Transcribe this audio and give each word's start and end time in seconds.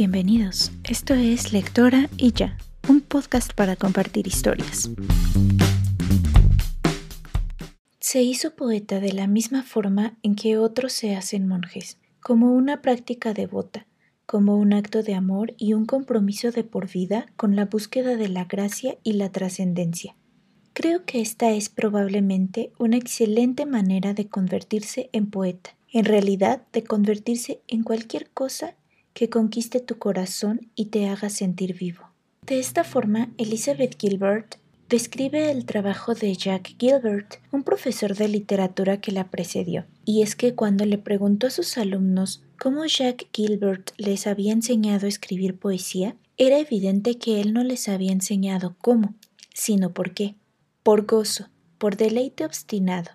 Bienvenidos, 0.00 0.72
esto 0.84 1.12
es 1.12 1.52
Lectora 1.52 2.08
y 2.16 2.32
ya, 2.32 2.56
un 2.88 3.02
podcast 3.02 3.52
para 3.52 3.76
compartir 3.76 4.26
historias. 4.26 4.88
Se 7.98 8.22
hizo 8.22 8.56
poeta 8.56 8.98
de 8.98 9.12
la 9.12 9.26
misma 9.26 9.62
forma 9.62 10.16
en 10.22 10.36
que 10.36 10.56
otros 10.56 10.94
se 10.94 11.14
hacen 11.16 11.46
monjes, 11.46 11.98
como 12.22 12.54
una 12.54 12.80
práctica 12.80 13.34
devota, 13.34 13.86
como 14.24 14.56
un 14.56 14.72
acto 14.72 15.02
de 15.02 15.14
amor 15.14 15.52
y 15.58 15.74
un 15.74 15.84
compromiso 15.84 16.50
de 16.50 16.64
por 16.64 16.90
vida 16.90 17.26
con 17.36 17.54
la 17.54 17.66
búsqueda 17.66 18.16
de 18.16 18.30
la 18.30 18.46
gracia 18.46 18.96
y 19.04 19.12
la 19.12 19.30
trascendencia. 19.30 20.16
Creo 20.72 21.04
que 21.04 21.20
esta 21.20 21.50
es 21.50 21.68
probablemente 21.68 22.72
una 22.78 22.96
excelente 22.96 23.66
manera 23.66 24.14
de 24.14 24.28
convertirse 24.28 25.10
en 25.12 25.26
poeta, 25.26 25.76
en 25.92 26.06
realidad 26.06 26.62
de 26.72 26.84
convertirse 26.84 27.60
en 27.68 27.82
cualquier 27.82 28.30
cosa 28.30 28.76
que 29.14 29.28
conquiste 29.28 29.80
tu 29.80 29.98
corazón 29.98 30.70
y 30.74 30.86
te 30.86 31.08
haga 31.08 31.30
sentir 31.30 31.76
vivo. 31.76 32.10
De 32.46 32.58
esta 32.58 32.84
forma, 32.84 33.32
Elizabeth 33.38 33.96
Gilbert 34.00 34.56
describe 34.88 35.52
el 35.52 35.66
trabajo 35.66 36.14
de 36.14 36.34
Jack 36.34 36.74
Gilbert, 36.78 37.36
un 37.52 37.62
profesor 37.62 38.16
de 38.16 38.28
literatura 38.28 39.00
que 39.00 39.12
la 39.12 39.30
precedió. 39.30 39.86
Y 40.04 40.22
es 40.22 40.34
que 40.34 40.54
cuando 40.54 40.84
le 40.84 40.98
preguntó 40.98 41.46
a 41.46 41.50
sus 41.50 41.78
alumnos 41.78 42.42
cómo 42.58 42.84
Jack 42.86 43.28
Gilbert 43.32 43.92
les 43.98 44.26
había 44.26 44.52
enseñado 44.52 45.06
a 45.06 45.08
escribir 45.08 45.58
poesía, 45.58 46.16
era 46.36 46.58
evidente 46.58 47.18
que 47.18 47.40
él 47.40 47.52
no 47.52 47.62
les 47.62 47.88
había 47.88 48.10
enseñado 48.10 48.74
cómo, 48.80 49.14
sino 49.54 49.92
por 49.92 50.12
qué. 50.12 50.34
Por 50.82 51.06
gozo, 51.06 51.50
por 51.78 51.96
deleite 51.96 52.44
obstinado. 52.44 53.10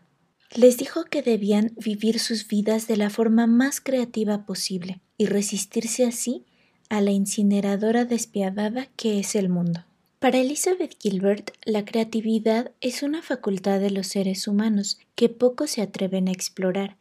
Les 0.55 0.77
dijo 0.77 1.03
que 1.03 1.21
debían 1.21 1.73
vivir 1.75 2.19
sus 2.19 2.47
vidas 2.47 2.87
de 2.87 2.95
la 2.95 3.09
forma 3.09 3.47
más 3.47 3.81
creativa 3.81 4.45
posible, 4.45 5.01
y 5.17 5.25
resistirse 5.25 6.05
así 6.05 6.43
a 6.89 7.01
la 7.01 7.11
incineradora 7.11 8.05
despiadada 8.05 8.87
que 8.95 9.19
es 9.19 9.35
el 9.35 9.49
mundo. 9.49 9.83
Para 10.19 10.39
Elizabeth 10.39 10.95
Gilbert, 10.99 11.51
la 11.65 11.85
creatividad 11.85 12.71
es 12.81 13.03
una 13.03 13.21
facultad 13.21 13.79
de 13.79 13.91
los 13.91 14.07
seres 14.07 14.47
humanos 14.47 14.97
que 15.15 15.29
pocos 15.29 15.71
se 15.71 15.81
atreven 15.81 16.27
a 16.27 16.31
explorar, 16.31 16.95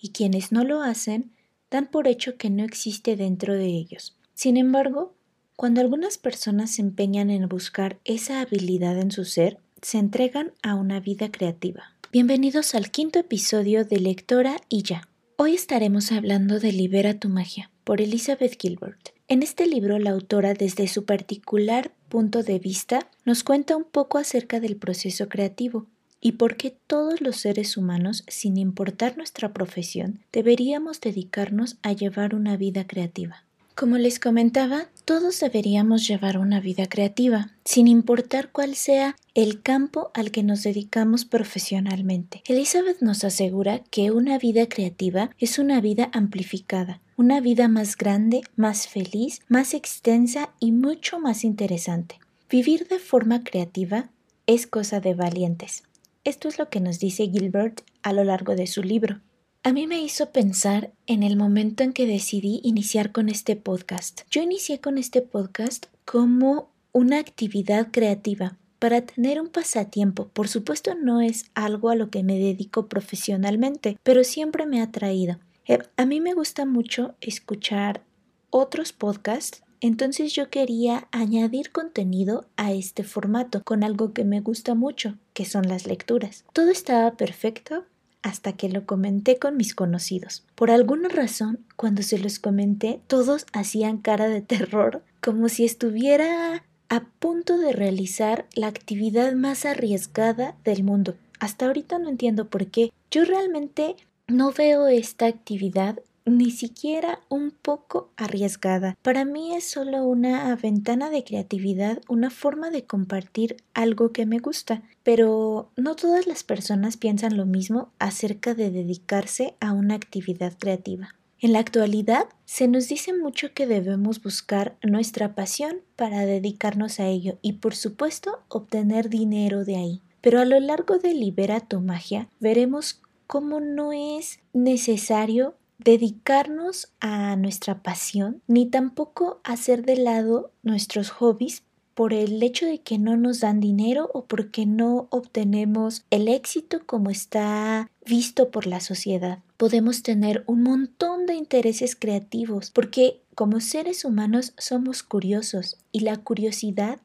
y 0.00 0.10
quienes 0.10 0.52
no 0.52 0.64
lo 0.64 0.82
hacen 0.82 1.32
dan 1.70 1.86
por 1.86 2.06
hecho 2.06 2.36
que 2.36 2.50
no 2.50 2.64
existe 2.64 3.16
dentro 3.16 3.54
de 3.54 3.66
ellos. 3.66 4.16
Sin 4.34 4.56
embargo, 4.56 5.14
cuando 5.56 5.80
algunas 5.80 6.18
personas 6.18 6.70
se 6.70 6.82
empeñan 6.82 7.30
en 7.30 7.48
buscar 7.48 7.98
esa 8.04 8.40
habilidad 8.40 8.98
en 8.98 9.10
su 9.10 9.24
ser, 9.24 9.58
se 9.82 9.98
entregan 9.98 10.52
a 10.62 10.76
una 10.76 11.00
vida 11.00 11.30
creativa. 11.30 11.92
Bienvenidos 12.12 12.74
al 12.74 12.90
quinto 12.90 13.18
episodio 13.18 13.84
de 13.84 13.98
Lectora 13.98 14.56
y 14.68 14.82
ya. 14.82 15.08
Hoy 15.40 15.54
estaremos 15.54 16.10
hablando 16.10 16.58
de 16.58 16.72
Libera 16.72 17.14
tu 17.14 17.28
magia 17.28 17.70
por 17.84 18.00
Elizabeth 18.00 18.60
Gilbert. 18.60 19.10
En 19.28 19.44
este 19.44 19.68
libro 19.68 20.00
la 20.00 20.10
autora 20.10 20.52
desde 20.52 20.88
su 20.88 21.04
particular 21.04 21.92
punto 22.08 22.42
de 22.42 22.58
vista 22.58 23.08
nos 23.24 23.44
cuenta 23.44 23.76
un 23.76 23.84
poco 23.84 24.18
acerca 24.18 24.58
del 24.58 24.74
proceso 24.74 25.28
creativo 25.28 25.86
y 26.20 26.32
por 26.32 26.56
qué 26.56 26.76
todos 26.88 27.20
los 27.20 27.36
seres 27.36 27.76
humanos, 27.76 28.24
sin 28.26 28.56
importar 28.56 29.16
nuestra 29.16 29.52
profesión, 29.52 30.24
deberíamos 30.32 31.00
dedicarnos 31.00 31.76
a 31.82 31.92
llevar 31.92 32.34
una 32.34 32.56
vida 32.56 32.88
creativa. 32.88 33.44
Como 33.78 33.96
les 33.96 34.18
comentaba, 34.18 34.88
todos 35.04 35.38
deberíamos 35.38 36.04
llevar 36.08 36.36
una 36.38 36.58
vida 36.58 36.88
creativa, 36.88 37.52
sin 37.64 37.86
importar 37.86 38.50
cuál 38.50 38.74
sea 38.74 39.14
el 39.34 39.62
campo 39.62 40.10
al 40.14 40.32
que 40.32 40.42
nos 40.42 40.64
dedicamos 40.64 41.24
profesionalmente. 41.24 42.42
Elizabeth 42.48 43.00
nos 43.02 43.22
asegura 43.22 43.84
que 43.92 44.10
una 44.10 44.36
vida 44.36 44.68
creativa 44.68 45.30
es 45.38 45.60
una 45.60 45.80
vida 45.80 46.10
amplificada, 46.12 47.00
una 47.16 47.40
vida 47.40 47.68
más 47.68 47.96
grande, 47.96 48.40
más 48.56 48.88
feliz, 48.88 49.42
más 49.46 49.74
extensa 49.74 50.50
y 50.58 50.72
mucho 50.72 51.20
más 51.20 51.44
interesante. 51.44 52.18
Vivir 52.50 52.88
de 52.88 52.98
forma 52.98 53.44
creativa 53.44 54.10
es 54.48 54.66
cosa 54.66 54.98
de 54.98 55.14
valientes. 55.14 55.84
Esto 56.24 56.48
es 56.48 56.58
lo 56.58 56.68
que 56.68 56.80
nos 56.80 56.98
dice 56.98 57.28
Gilbert 57.28 57.82
a 58.02 58.12
lo 58.12 58.24
largo 58.24 58.56
de 58.56 58.66
su 58.66 58.82
libro. 58.82 59.20
A 59.64 59.72
mí 59.72 59.86
me 59.86 60.00
hizo 60.00 60.30
pensar 60.30 60.92
en 61.06 61.22
el 61.22 61.36
momento 61.36 61.82
en 61.82 61.92
que 61.92 62.06
decidí 62.06 62.60
iniciar 62.62 63.12
con 63.12 63.28
este 63.28 63.56
podcast. 63.56 64.22
Yo 64.30 64.40
inicié 64.40 64.80
con 64.80 64.98
este 64.98 65.20
podcast 65.20 65.86
como 66.04 66.70
una 66.92 67.18
actividad 67.18 67.88
creativa 67.90 68.56
para 68.78 69.00
tener 69.02 69.40
un 69.40 69.48
pasatiempo. 69.48 70.28
Por 70.28 70.48
supuesto 70.48 70.94
no 70.94 71.20
es 71.20 71.46
algo 71.54 71.90
a 71.90 71.96
lo 71.96 72.08
que 72.08 72.22
me 72.22 72.38
dedico 72.38 72.86
profesionalmente, 72.86 73.98
pero 74.04 74.22
siempre 74.22 74.64
me 74.64 74.80
ha 74.80 74.92
traído. 74.92 75.38
Eh, 75.66 75.80
a 75.96 76.06
mí 76.06 76.20
me 76.20 76.34
gusta 76.34 76.64
mucho 76.64 77.16
escuchar 77.20 78.02
otros 78.50 78.92
podcasts 78.92 79.62
entonces 79.80 80.32
yo 80.32 80.50
quería 80.50 81.06
añadir 81.12 81.70
contenido 81.70 82.46
a 82.56 82.72
este 82.72 83.04
formato 83.04 83.62
con 83.62 83.84
algo 83.84 84.12
que 84.12 84.24
me 84.24 84.40
gusta 84.40 84.74
mucho, 84.74 85.16
que 85.34 85.44
son 85.44 85.68
las 85.68 85.86
lecturas. 85.86 86.44
Todo 86.52 86.70
estaba 86.70 87.16
perfecto 87.16 87.84
hasta 88.22 88.52
que 88.52 88.68
lo 88.68 88.86
comenté 88.86 89.38
con 89.38 89.56
mis 89.56 89.74
conocidos. 89.74 90.44
Por 90.54 90.70
alguna 90.70 91.08
razón, 91.08 91.60
cuando 91.76 92.02
se 92.02 92.18
los 92.18 92.38
comenté, 92.38 93.00
todos 93.06 93.46
hacían 93.52 93.98
cara 93.98 94.28
de 94.28 94.42
terror, 94.42 95.02
como 95.20 95.48
si 95.48 95.64
estuviera 95.64 96.64
a 96.88 97.00
punto 97.18 97.58
de 97.58 97.72
realizar 97.72 98.46
la 98.54 98.66
actividad 98.66 99.32
más 99.34 99.64
arriesgada 99.64 100.56
del 100.64 100.84
mundo. 100.84 101.16
Hasta 101.38 101.66
ahorita 101.66 101.98
no 101.98 102.08
entiendo 102.08 102.48
por 102.48 102.66
qué. 102.66 102.92
Yo 103.10 103.24
realmente 103.24 103.96
no 104.26 104.52
veo 104.52 104.86
esta 104.88 105.26
actividad 105.26 106.00
ni 106.28 106.50
siquiera 106.50 107.20
un 107.28 107.50
poco 107.50 108.10
arriesgada. 108.16 108.96
Para 109.02 109.24
mí 109.24 109.54
es 109.54 109.68
solo 109.68 110.04
una 110.04 110.54
ventana 110.56 111.10
de 111.10 111.24
creatividad, 111.24 112.00
una 112.08 112.30
forma 112.30 112.70
de 112.70 112.84
compartir 112.84 113.56
algo 113.74 114.12
que 114.12 114.26
me 114.26 114.38
gusta, 114.38 114.82
pero 115.02 115.70
no 115.76 115.96
todas 115.96 116.26
las 116.26 116.44
personas 116.44 116.96
piensan 116.96 117.36
lo 117.36 117.46
mismo 117.46 117.92
acerca 117.98 118.54
de 118.54 118.70
dedicarse 118.70 119.54
a 119.60 119.72
una 119.72 119.94
actividad 119.94 120.54
creativa. 120.58 121.14
En 121.40 121.52
la 121.52 121.60
actualidad 121.60 122.26
se 122.46 122.66
nos 122.66 122.88
dice 122.88 123.12
mucho 123.12 123.54
que 123.54 123.68
debemos 123.68 124.20
buscar 124.20 124.76
nuestra 124.82 125.36
pasión 125.36 125.82
para 125.94 126.26
dedicarnos 126.26 126.98
a 126.98 127.06
ello 127.06 127.38
y 127.42 127.54
por 127.54 127.76
supuesto 127.76 128.40
obtener 128.48 129.08
dinero 129.08 129.64
de 129.64 129.76
ahí. 129.76 130.02
Pero 130.20 130.40
a 130.40 130.44
lo 130.44 130.58
largo 130.58 130.98
de 130.98 131.14
Libera 131.14 131.60
tu 131.60 131.80
magia 131.80 132.28
veremos 132.40 133.00
cómo 133.28 133.60
no 133.60 133.92
es 133.92 134.40
necesario 134.52 135.54
dedicarnos 135.78 136.92
a 137.00 137.36
nuestra 137.36 137.82
pasión, 137.82 138.42
ni 138.46 138.66
tampoco 138.66 139.40
hacer 139.44 139.84
de 139.84 139.96
lado 139.96 140.50
nuestros 140.62 141.10
hobbies 141.10 141.62
por 141.94 142.12
el 142.12 142.40
hecho 142.42 142.66
de 142.66 142.80
que 142.80 142.98
no 142.98 143.16
nos 143.16 143.40
dan 143.40 143.58
dinero 143.58 144.08
o 144.12 144.24
porque 144.26 144.66
no 144.66 145.08
obtenemos 145.10 146.04
el 146.10 146.28
éxito 146.28 146.80
como 146.86 147.10
está 147.10 147.90
visto 148.06 148.50
por 148.50 148.66
la 148.66 148.78
sociedad. 148.80 149.40
Podemos 149.56 150.04
tener 150.04 150.44
un 150.46 150.62
montón 150.62 151.26
de 151.26 151.34
intereses 151.34 151.96
creativos 151.96 152.70
porque 152.70 153.20
como 153.34 153.58
seres 153.60 154.04
humanos 154.04 154.52
somos 154.58 155.02
curiosos 155.02 155.76
y 155.90 156.00
la 156.00 156.16
curiosidad 156.16 157.00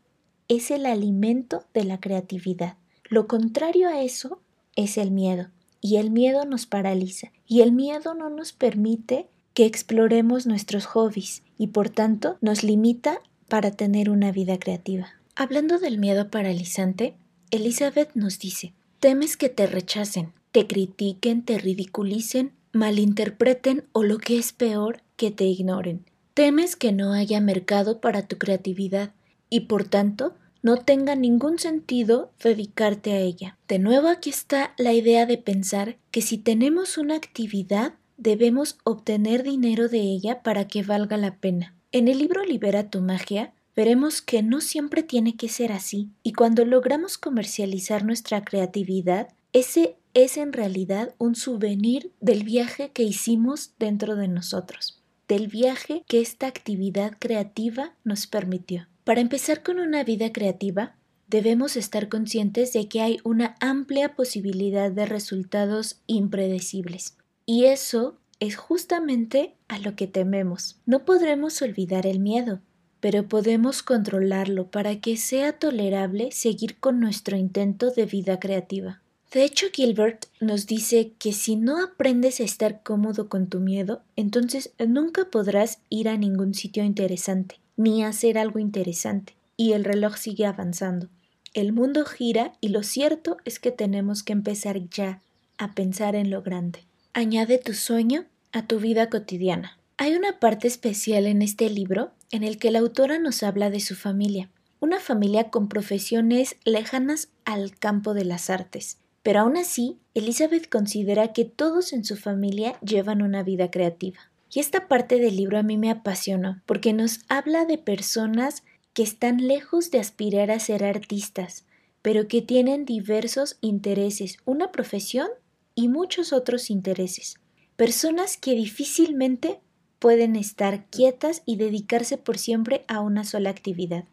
es 0.47 0.69
el 0.69 0.85
alimento 0.85 1.63
de 1.73 1.85
la 1.85 1.99
creatividad. 1.99 2.77
Lo 3.05 3.27
contrario 3.27 3.89
a 3.89 4.01
eso 4.03 4.41
es 4.75 4.97
el 4.97 5.09
miedo 5.09 5.47
y 5.83 5.97
el 5.97 6.09
miedo 6.09 6.45
nos 6.45 6.65
paraliza 6.65 7.31
y 7.45 7.61
el 7.61 7.73
miedo 7.73 8.15
no 8.15 8.29
nos 8.29 8.53
permite 8.53 9.27
que 9.53 9.65
exploremos 9.65 10.47
nuestros 10.47 10.85
hobbies 10.85 11.43
y 11.57 11.67
por 11.67 11.89
tanto 11.89 12.37
nos 12.41 12.63
limita 12.63 13.21
para 13.49 13.69
tener 13.69 14.09
una 14.09 14.31
vida 14.31 14.57
creativa. 14.57 15.09
Hablando 15.35 15.77
del 15.79 15.99
miedo 15.99 16.31
paralizante, 16.31 17.15
Elizabeth 17.51 18.15
nos 18.15 18.39
dice, 18.39 18.73
temes 18.99 19.35
que 19.35 19.49
te 19.49 19.67
rechacen, 19.67 20.31
te 20.53 20.67
critiquen, 20.67 21.43
te 21.43 21.57
ridiculicen, 21.57 22.53
malinterpreten 22.71 23.83
o 23.91 24.03
lo 24.03 24.19
que 24.19 24.37
es 24.37 24.53
peor, 24.53 25.01
que 25.17 25.31
te 25.31 25.43
ignoren. 25.43 26.05
Temes 26.33 26.77
que 26.77 26.93
no 26.93 27.11
haya 27.11 27.41
mercado 27.41 27.99
para 27.99 28.25
tu 28.25 28.37
creatividad 28.37 29.11
y 29.49 29.61
por 29.61 29.83
tanto 29.83 30.33
no 30.63 30.77
tenga 30.77 31.15
ningún 31.15 31.59
sentido 31.59 32.31
dedicarte 32.41 33.11
a 33.11 33.19
ella. 33.19 33.57
De 33.67 33.77
nuevo 33.77 34.07
aquí 34.07 34.29
está 34.29 34.73
la 34.77 34.93
idea 34.93 35.25
de 35.25 35.37
pensar 35.37 35.97
que 36.09 36.21
si 36.21 36.37
tenemos 36.37 36.97
una 36.97 37.15
actividad 37.15 37.93
debemos 38.17 38.77
obtener 38.85 39.43
dinero 39.43 39.89
de 39.89 39.99
ella 39.99 40.41
para 40.41 40.67
que 40.67 40.81
valga 40.81 41.17
la 41.17 41.35
pena. 41.35 41.75
En 41.91 42.07
el 42.07 42.17
libro 42.17 42.43
Libera 42.45 42.89
tu 42.89 43.01
magia 43.01 43.53
veremos 43.75 44.21
que 44.21 44.41
no 44.41 44.61
siempre 44.61 45.03
tiene 45.03 45.35
que 45.35 45.49
ser 45.49 45.73
así 45.73 46.09
y 46.23 46.31
cuando 46.31 46.63
logramos 46.63 47.17
comercializar 47.17 48.05
nuestra 48.05 48.45
creatividad, 48.45 49.27
ese 49.51 49.97
es 50.13 50.37
en 50.37 50.53
realidad 50.53 51.13
un 51.17 51.35
souvenir 51.35 52.11
del 52.21 52.43
viaje 52.43 52.91
que 52.91 53.03
hicimos 53.03 53.73
dentro 53.79 54.15
de 54.15 54.29
nosotros, 54.29 55.01
del 55.27 55.47
viaje 55.47 56.03
que 56.07 56.21
esta 56.21 56.47
actividad 56.47 57.17
creativa 57.19 57.95
nos 58.03 58.27
permitió. 58.27 58.87
Para 59.03 59.21
empezar 59.21 59.63
con 59.63 59.79
una 59.79 60.03
vida 60.03 60.31
creativa, 60.31 60.95
debemos 61.27 61.75
estar 61.75 62.09
conscientes 62.09 62.73
de 62.73 62.87
que 62.87 63.01
hay 63.01 63.19
una 63.23 63.55
amplia 63.59 64.15
posibilidad 64.15 64.91
de 64.91 65.05
resultados 65.05 66.01
impredecibles. 66.07 67.17
Y 67.45 67.65
eso 67.65 68.17
es 68.39 68.55
justamente 68.55 69.55
a 69.67 69.79
lo 69.79 69.95
que 69.95 70.07
tememos. 70.07 70.79
No 70.85 71.05
podremos 71.05 71.61
olvidar 71.61 72.07
el 72.07 72.19
miedo, 72.19 72.61
pero 72.99 73.27
podemos 73.27 73.83
controlarlo 73.83 74.71
para 74.71 75.01
que 75.01 75.17
sea 75.17 75.59
tolerable 75.59 76.31
seguir 76.31 76.79
con 76.79 77.01
nuestro 77.01 77.35
intento 77.35 77.91
de 77.91 78.05
vida 78.05 78.39
creativa. 78.39 79.01
De 79.33 79.43
hecho, 79.43 79.65
Gilbert 79.73 80.27
nos 80.39 80.67
dice 80.67 81.13
que 81.17 81.33
si 81.33 81.55
no 81.55 81.83
aprendes 81.83 82.39
a 82.39 82.43
estar 82.43 82.83
cómodo 82.83 83.27
con 83.27 83.47
tu 83.47 83.59
miedo, 83.59 84.03
entonces 84.15 84.73
nunca 84.87 85.25
podrás 85.31 85.79
ir 85.89 86.07
a 86.07 86.17
ningún 86.17 86.53
sitio 86.53 86.83
interesante, 86.83 87.59
ni 87.75 88.03
hacer 88.03 88.37
algo 88.37 88.59
interesante. 88.59 89.35
Y 89.57 89.73
el 89.73 89.83
reloj 89.83 90.17
sigue 90.17 90.45
avanzando. 90.45 91.09
El 91.53 91.73
mundo 91.73 92.05
gira 92.05 92.53
y 92.61 92.69
lo 92.69 92.83
cierto 92.83 93.37
es 93.45 93.59
que 93.59 93.71
tenemos 93.71 94.23
que 94.23 94.33
empezar 94.33 94.89
ya 94.89 95.21
a 95.57 95.73
pensar 95.73 96.15
en 96.15 96.31
lo 96.31 96.41
grande. 96.41 96.85
Añade 97.13 97.59
tu 97.59 97.73
sueño 97.73 98.25
a 98.51 98.65
tu 98.65 98.79
vida 98.79 99.09
cotidiana. 99.09 99.77
Hay 99.97 100.15
una 100.15 100.39
parte 100.39 100.67
especial 100.67 101.27
en 101.27 101.41
este 101.41 101.69
libro 101.69 102.11
en 102.31 102.43
el 102.43 102.57
que 102.57 102.71
la 102.71 102.79
autora 102.79 103.19
nos 103.19 103.43
habla 103.43 103.69
de 103.69 103.79
su 103.79 103.95
familia, 103.95 104.49
una 104.79 104.99
familia 104.99 105.51
con 105.51 105.69
profesiones 105.69 106.55
lejanas 106.65 107.29
al 107.45 107.77
campo 107.77 108.15
de 108.15 108.25
las 108.25 108.49
artes. 108.49 108.97
Pero 109.21 109.41
aún 109.41 109.55
así, 109.55 109.99
Elizabeth 110.15 110.67
considera 110.67 111.31
que 111.31 111.45
todos 111.45 111.93
en 111.93 112.03
su 112.03 112.17
familia 112.17 112.77
llevan 112.81 113.21
una 113.21 113.43
vida 113.43 113.69
creativa. 113.69 114.19
Y 114.53 114.59
esta 114.59 114.87
parte 114.87 115.19
del 115.19 115.35
libro 115.35 115.57
a 115.57 115.63
mí 115.63 115.77
me 115.77 115.89
apasionó, 115.89 116.61
porque 116.65 116.93
nos 116.93 117.21
habla 117.29 117.65
de 117.65 117.77
personas 117.77 118.63
que 118.93 119.03
están 119.03 119.47
lejos 119.47 119.89
de 119.89 119.99
aspirar 119.99 120.51
a 120.51 120.59
ser 120.59 120.83
artistas, 120.83 121.65
pero 122.01 122.27
que 122.27 122.41
tienen 122.41 122.85
diversos 122.85 123.57
intereses, 123.61 124.37
una 124.45 124.71
profesión 124.71 125.29
y 125.73 125.87
muchos 125.87 126.33
otros 126.33 126.69
intereses 126.69 127.39
personas 127.75 128.37
que 128.37 128.53
difícilmente 128.53 129.59
pueden 129.99 130.35
estar 130.35 130.85
quietas 130.89 131.41
y 131.45 131.55
dedicarse 131.55 132.17
por 132.17 132.37
siempre 132.37 132.85
a 132.87 132.99
una 132.99 133.23
sola 133.23 133.49
actividad. 133.49 134.05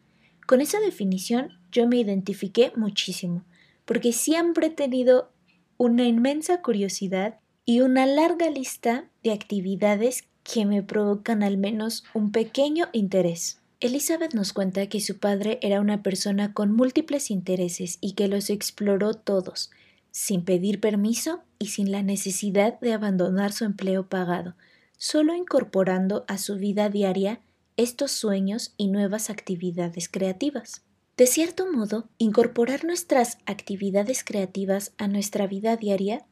Con 0.47 0.61
esa 0.61 0.81
definición 0.81 1.59
yo 1.71 1.87
me 1.87 1.97
identifiqué 1.97 2.73
muchísimo, 2.77 3.45
porque 3.85 4.13
siempre 4.13 4.69
he 4.69 4.71
tenido 4.71 5.33
una 5.77 6.05
inmensa 6.05 6.63
curiosidad 6.63 7.40
y 7.71 7.83
una 7.83 8.05
larga 8.05 8.51
lista 8.51 9.05
de 9.23 9.31
actividades 9.31 10.25
que 10.43 10.67
me 10.67 10.83
provocan 10.83 11.45
al 11.45 11.57
menos 11.57 12.03
un 12.15 12.33
pequeño 12.33 12.89
interés. 12.93 13.61
Elizabeth 13.79 14.35
nos 14.35 14.53
cuenta 14.53 14.89
que 14.89 15.01
su 15.01 15.19
padre 15.19 15.61
era 15.63 15.81
una 15.81 16.03
persona 16.03 16.53
con 16.53 16.73
múltiples 16.73 17.31
intereses 17.31 17.99
y 18.01 18.15
que 18.15 18.27
los 18.27 18.51
exploró 18.51 19.15
todos, 19.15 19.71
sin 20.11 20.45
pedir 20.45 20.81
permiso 20.81 21.45
y 21.61 21.69
sin 21.69 21.93
la 21.93 22.03
necesidad 22.03 22.81
de 22.81 22.93
abandonar 22.93 23.53
su 23.53 23.65
empleo 23.65 24.09
pagado, 24.09 24.57
solo 24.97 25.37
incorporando 25.37 26.25
a 26.27 26.39
su 26.39 26.57
vida 26.57 26.89
diaria 26.89 27.39
estos 27.77 28.11
sueños 28.11 28.75
y 28.79 28.89
nuevas 28.89 29.31
actividades 29.31 30.09
creativas. 30.09 30.83
De 31.17 31.29
cierto 31.29 31.71
modo, 31.71 32.09
incorporar 32.19 32.85
nuestras 32.85 33.39
actividades 33.47 34.25
creativas 34.25 34.93
a 34.99 35.07
nuestra 35.07 35.47
vida 35.47 35.77
diaria 35.77 36.27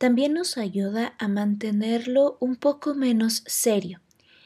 también 0.00 0.32
nos 0.32 0.56
ayuda 0.56 1.14
a 1.18 1.28
mantenerlo 1.28 2.38
un 2.40 2.56
poco 2.56 2.94
menos 2.94 3.42
serio 3.46 4.00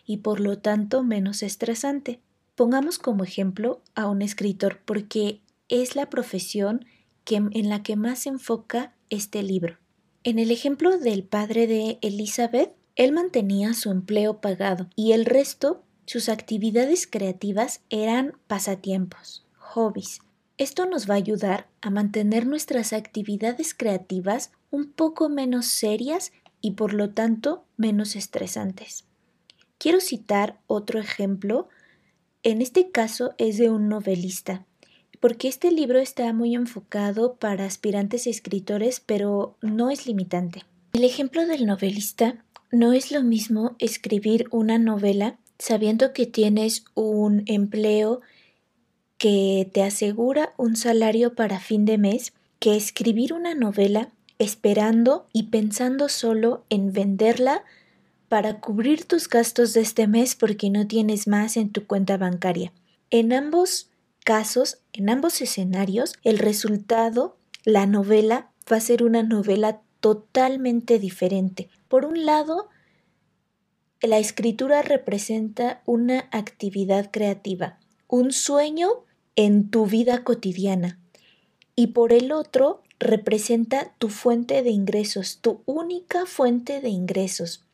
y 0.05 0.17
por 0.17 0.41
lo 0.41 0.59
tanto 0.59 1.05
menos 1.05 1.45
estresante. 1.45 2.19
Pongamos 2.57 2.99
como 2.99 3.23
ejemplo 3.23 3.81
a 3.95 4.09
un 4.09 4.21
escritor 4.21 4.81
porque 4.85 5.43
es 5.69 5.95
la 5.95 6.11
profesión 6.11 6.87
en 7.31 7.69
la 7.69 7.85
que 7.85 7.95
más 7.95 8.19
se 8.19 8.31
enfoca 8.31 8.95
este 9.11 9.45
libro. 9.45 9.79
En 10.25 10.41
el 10.41 10.51
ejemplo 10.51 10.99
del 10.99 11.23
padre 11.23 11.69
de 11.69 11.99
Elizabeth, 12.03 12.75
él 12.97 13.13
mantenía 13.13 13.75
su 13.75 13.93
empleo 13.93 14.41
pagado 14.41 14.91
y 14.97 15.13
el 15.13 15.25
resto, 15.25 15.85
sus 16.05 16.29
actividades 16.29 17.07
creativas 17.07 17.81
eran 17.91 18.33
pasatiempos, 18.49 19.47
hobbies. 19.57 20.19
Esto 20.59 20.87
nos 20.87 21.09
va 21.09 21.15
a 21.15 21.19
ayudar 21.19 21.69
a 21.81 21.91
mantener 21.91 22.45
nuestras 22.45 22.93
actividades 22.93 23.73
creativas 23.73 24.51
un 24.75 24.91
poco 24.91 25.29
menos 25.29 25.67
serias 25.67 26.33
y 26.61 26.73
por 26.73 26.93
lo 26.95 27.11
tanto 27.11 27.65
menos 27.77 28.17
estresantes. 28.17 29.05
Quiero 29.79 30.01
citar 30.01 30.59
otro 30.67 30.99
ejemplo. 30.99 31.69
En 32.43 32.61
este 32.61 32.91
caso 32.91 33.35
es 33.39 33.57
de 33.59 33.71
un 33.71 33.89
novelista 33.89 34.67
porque 35.21 35.49
este 35.49 35.71
libro 35.71 36.01
está 36.01 36.31
muy 36.35 36.55
enfocado 36.55 37.37
para 37.37 37.65
aspirantes 37.65 38.27
escritores, 38.27 39.01
pero 39.01 39.57
no 39.63 39.89
es 39.89 40.07
limitante. 40.07 40.65
El 40.93 41.03
ejemplo 41.03 41.47
del 41.47 41.65
novelista 41.65 42.45
no 42.71 42.93
es 42.93 43.11
lo 43.11 43.23
mismo 43.23 43.75
escribir 43.79 44.49
una 44.51 44.77
novela 44.77 45.39
sabiendo 45.59 46.13
que 46.13 46.27
tienes 46.27 46.85
un 46.93 47.43
empleo 47.47 48.21
que 49.17 49.71
te 49.73 49.83
asegura 49.83 50.53
un 50.59 50.77
salario 50.77 51.35
para 51.35 51.59
fin 51.59 51.87
de 51.87 51.97
mes 51.97 52.35
que 52.59 52.77
escribir 52.77 53.33
una 53.33 53.55
novela 53.55 54.11
esperando 54.39 55.27
y 55.33 55.45
pensando 55.45 56.09
solo 56.09 56.65
en 56.69 56.93
venderla 56.93 57.65
para 58.29 58.61
cubrir 58.61 59.05
tus 59.05 59.29
gastos 59.29 59.75
de 59.75 59.81
este 59.81 60.07
mes 60.07 60.35
porque 60.35 60.71
no 60.71 60.87
tienes 60.87 61.29
más 61.29 61.57
en 61.57 61.71
tu 61.71 61.87
cuenta 61.87 62.17
bancaria. 62.17 62.73
En 63.11 63.33
ambos 63.33 63.91
casos, 64.25 64.79
en 64.93 65.11
ambos 65.11 65.41
escenarios, 65.41 66.15
el 66.25 66.39
resultado, 66.39 67.37
la 67.65 67.87
novela, 67.87 68.51
va 68.71 68.79
a 68.79 68.81
ser 68.81 69.03
una 69.03 69.23
novela 69.23 69.83
totalmente 70.01 70.99
diferente. 70.99 71.69
Por 71.89 72.05
un 72.05 72.27
lado, 72.27 72.69
la 74.01 74.19
escritura 74.19 74.83
representa 74.83 75.83
una 75.87 76.29
actividad 76.31 77.11
creativa, 77.11 77.79
un 78.09 78.33
sueño 78.33 78.89
en 79.37 79.71
tu 79.71 79.87
vida 79.87 80.25
cotidiana. 80.25 80.99
Y 81.77 81.89
por 81.89 82.13
el 82.13 82.33
otro, 82.33 82.83
representa 82.99 83.93
tu 83.99 84.09
fuente 84.09 84.63
de 84.63 84.71
ingresos, 84.71 85.39
tu 85.41 85.61
única 85.67 86.27
fuente 86.27 86.81
de 86.81 86.89
ingresos. 86.89 87.65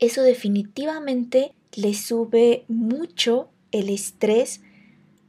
Eso 0.00 0.22
definitivamente 0.22 1.52
le 1.74 1.94
sube 1.94 2.64
mucho 2.68 3.48
el 3.72 3.90
estrés 3.90 4.60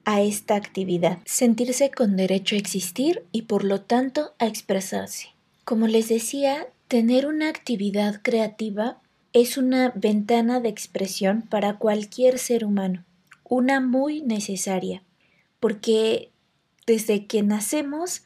a 0.06 0.22
esta 0.22 0.56
actividad, 0.56 1.20
sentirse 1.26 1.90
con 1.90 2.16
derecho 2.16 2.56
a 2.56 2.60
existir 2.60 3.26
y 3.32 3.44
por 3.44 3.64
lo 3.64 3.82
tanto 3.82 4.34
a 4.38 4.46
expresarse. 4.46 5.30
Como 5.64 5.88
les 5.88 6.10
decía, 6.10 6.68
tener 6.88 7.26
una 7.26 7.50
actividad 7.50 8.22
creativa 8.22 9.02
es 9.34 9.58
una 9.58 9.92
ventana 9.96 10.60
de 10.60 10.70
expresión 10.70 11.42
para 11.42 11.78
cualquier 11.78 12.38
ser 12.38 12.64
humano, 12.64 13.04
una 13.44 13.82
muy 13.82 14.22
necesaria, 14.22 15.02
porque 15.60 16.30
desde 16.86 17.26
que 17.26 17.42
nacemos 17.42 18.22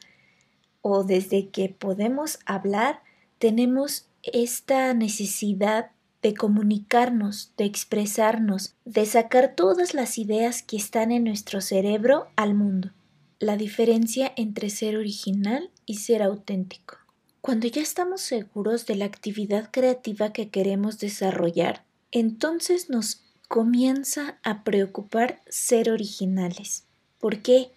o 0.82 1.04
desde 1.04 1.48
que 1.48 1.68
podemos 1.68 2.38
hablar, 2.46 3.02
tenemos 3.38 4.06
esta 4.22 4.92
necesidad 4.94 5.90
de 6.22 6.34
comunicarnos, 6.34 7.52
de 7.56 7.64
expresarnos, 7.64 8.74
de 8.84 9.06
sacar 9.06 9.54
todas 9.56 9.94
las 9.94 10.18
ideas 10.18 10.62
que 10.62 10.76
están 10.76 11.12
en 11.12 11.24
nuestro 11.24 11.60
cerebro 11.60 12.28
al 12.36 12.54
mundo. 12.54 12.90
La 13.38 13.56
diferencia 13.56 14.32
entre 14.36 14.68
ser 14.68 14.96
original 14.96 15.70
y 15.86 15.96
ser 15.96 16.22
auténtico. 16.22 16.98
Cuando 17.40 17.66
ya 17.68 17.80
estamos 17.80 18.20
seguros 18.20 18.84
de 18.84 18.96
la 18.96 19.06
actividad 19.06 19.70
creativa 19.70 20.32
que 20.32 20.50
queremos 20.50 20.98
desarrollar, 20.98 21.84
entonces 22.12 22.90
nos 22.90 23.22
comienza 23.48 24.38
a 24.42 24.62
preocupar 24.62 25.40
ser 25.48 25.90
originales. 25.90 26.84
¿Por 27.18 27.40
qué? 27.40 27.70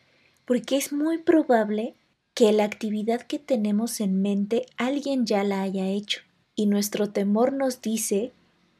Porque 0.45 0.75
es 0.75 0.91
muy 0.91 1.19
probable 1.19 1.95
que 2.33 2.51
la 2.51 2.63
actividad 2.63 3.21
que 3.21 3.39
tenemos 3.39 3.99
en 3.99 4.21
mente 4.21 4.65
alguien 4.77 5.25
ya 5.25 5.43
la 5.43 5.61
haya 5.61 5.87
hecho 5.87 6.21
y 6.55 6.65
nuestro 6.65 7.09
temor 7.09 7.53
nos 7.53 7.81
dice 7.81 8.31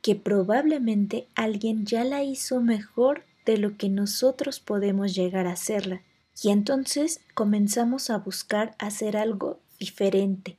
que 0.02 0.16
probablemente 0.16 1.28
alguien 1.36 1.86
ya 1.86 2.04
la 2.04 2.24
hizo 2.24 2.62
mejor 2.62 3.24
de 3.46 3.58
lo 3.58 3.78
que 3.78 3.90
nosotros 3.90 4.60
podemos 4.60 5.16
llegar 5.16 5.48
a 5.48 5.54
hacerla. 5.54 6.02
Y 6.42 6.50
entonces 6.50 7.22
comenzamos 7.36 8.10
a 8.10 8.18
buscar 8.18 8.76
hacer 8.80 9.18
algo 9.18 9.60
diferente, 9.80 10.58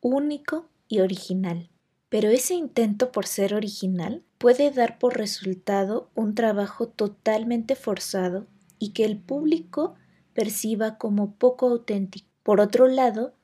único 0.00 0.66
y 0.88 1.00
original. 1.00 1.68
Pero 2.08 2.28
ese 2.28 2.54
intento 2.54 3.12
por 3.12 3.26
ser 3.26 3.54
original 3.54 4.22
puede 4.38 4.70
dar 4.70 4.98
por 4.98 5.16
resultado 5.16 6.10
un 6.14 6.34
trabajo 6.34 6.88
totalmente 6.88 7.74
forzado 7.74 8.46
y 8.78 8.90
que 8.90 9.04
el 9.04 9.16
público 9.16 9.94
perciba 10.34 10.98
como 10.98 11.34
poco 11.34 11.68
auténtico. 11.68 12.28
Por 12.42 12.60
otro 12.60 12.88
lado, 12.88 13.34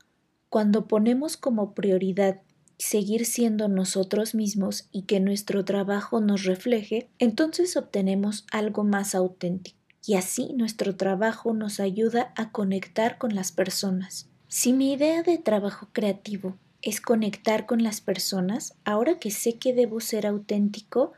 cuando 0.49 0.89
ponemos 0.89 1.37
como 1.37 1.75
prioridad 1.75 2.41
seguir 2.79 3.27
siendo 3.27 3.69
nosotros 3.69 4.35
mismos 4.35 4.89
y 4.93 5.03
que 5.03 5.21
nuestro 5.21 5.65
trabajo 5.65 6.21
nos 6.21 6.45
refleje, 6.45 7.11
entonces 7.19 7.77
obtenemos 7.77 8.47
algo 8.53 8.85
más 8.85 9.15
auténtico. 9.15 9.79
Y 10.07 10.15
así 10.15 10.55
nuestro 10.55 10.97
trabajo 10.97 11.53
nos 11.53 11.81
ayuda 11.81 12.33
a 12.37 12.51
conectar 12.51 13.19
con 13.19 13.35
las 13.35 13.53
personas. 13.53 14.31
Si 14.47 14.73
mi 14.73 14.93
idea 14.93 15.23
de 15.23 15.39
trabajo 15.39 15.89
creativo 15.93 16.57
es 16.81 17.01
conectar 17.01 17.67
con 17.67 17.83
las 17.83 18.01
personas, 18.01 18.75
ahora 18.85 19.19
que 19.19 19.31
sé 19.31 19.59
que 19.59 19.75
debo 19.75 20.01
ser 20.01 20.27
auténtico, 20.27 21.13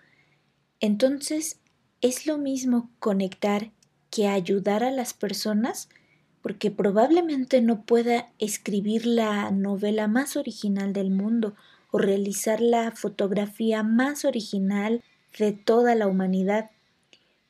entonces 0.80 1.60
es 2.00 2.26
lo 2.26 2.38
mismo 2.38 2.90
conectar 2.98 3.70
que 4.10 4.28
ayudar 4.28 4.84
a 4.84 4.90
las 4.90 5.14
personas, 5.14 5.88
porque 6.42 6.70
probablemente 6.70 7.60
no 7.60 7.82
pueda 7.82 8.30
escribir 8.38 9.06
la 9.06 9.50
novela 9.50 10.08
más 10.08 10.36
original 10.36 10.92
del 10.92 11.10
mundo 11.10 11.54
o 11.90 11.98
realizar 11.98 12.60
la 12.60 12.90
fotografía 12.92 13.82
más 13.82 14.24
original 14.24 15.02
de 15.38 15.52
toda 15.52 15.94
la 15.94 16.06
humanidad, 16.06 16.70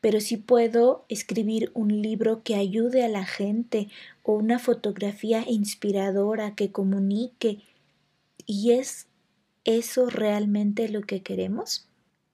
pero 0.00 0.20
sí 0.20 0.36
puedo 0.36 1.04
escribir 1.08 1.70
un 1.74 2.00
libro 2.00 2.42
que 2.42 2.54
ayude 2.54 3.04
a 3.04 3.08
la 3.08 3.24
gente 3.24 3.88
o 4.22 4.34
una 4.34 4.58
fotografía 4.58 5.44
inspiradora 5.46 6.54
que 6.54 6.72
comunique. 6.72 7.58
¿Y 8.46 8.72
es 8.72 9.08
eso 9.64 10.08
realmente 10.08 10.88
lo 10.88 11.02
que 11.02 11.22
queremos? 11.22 11.86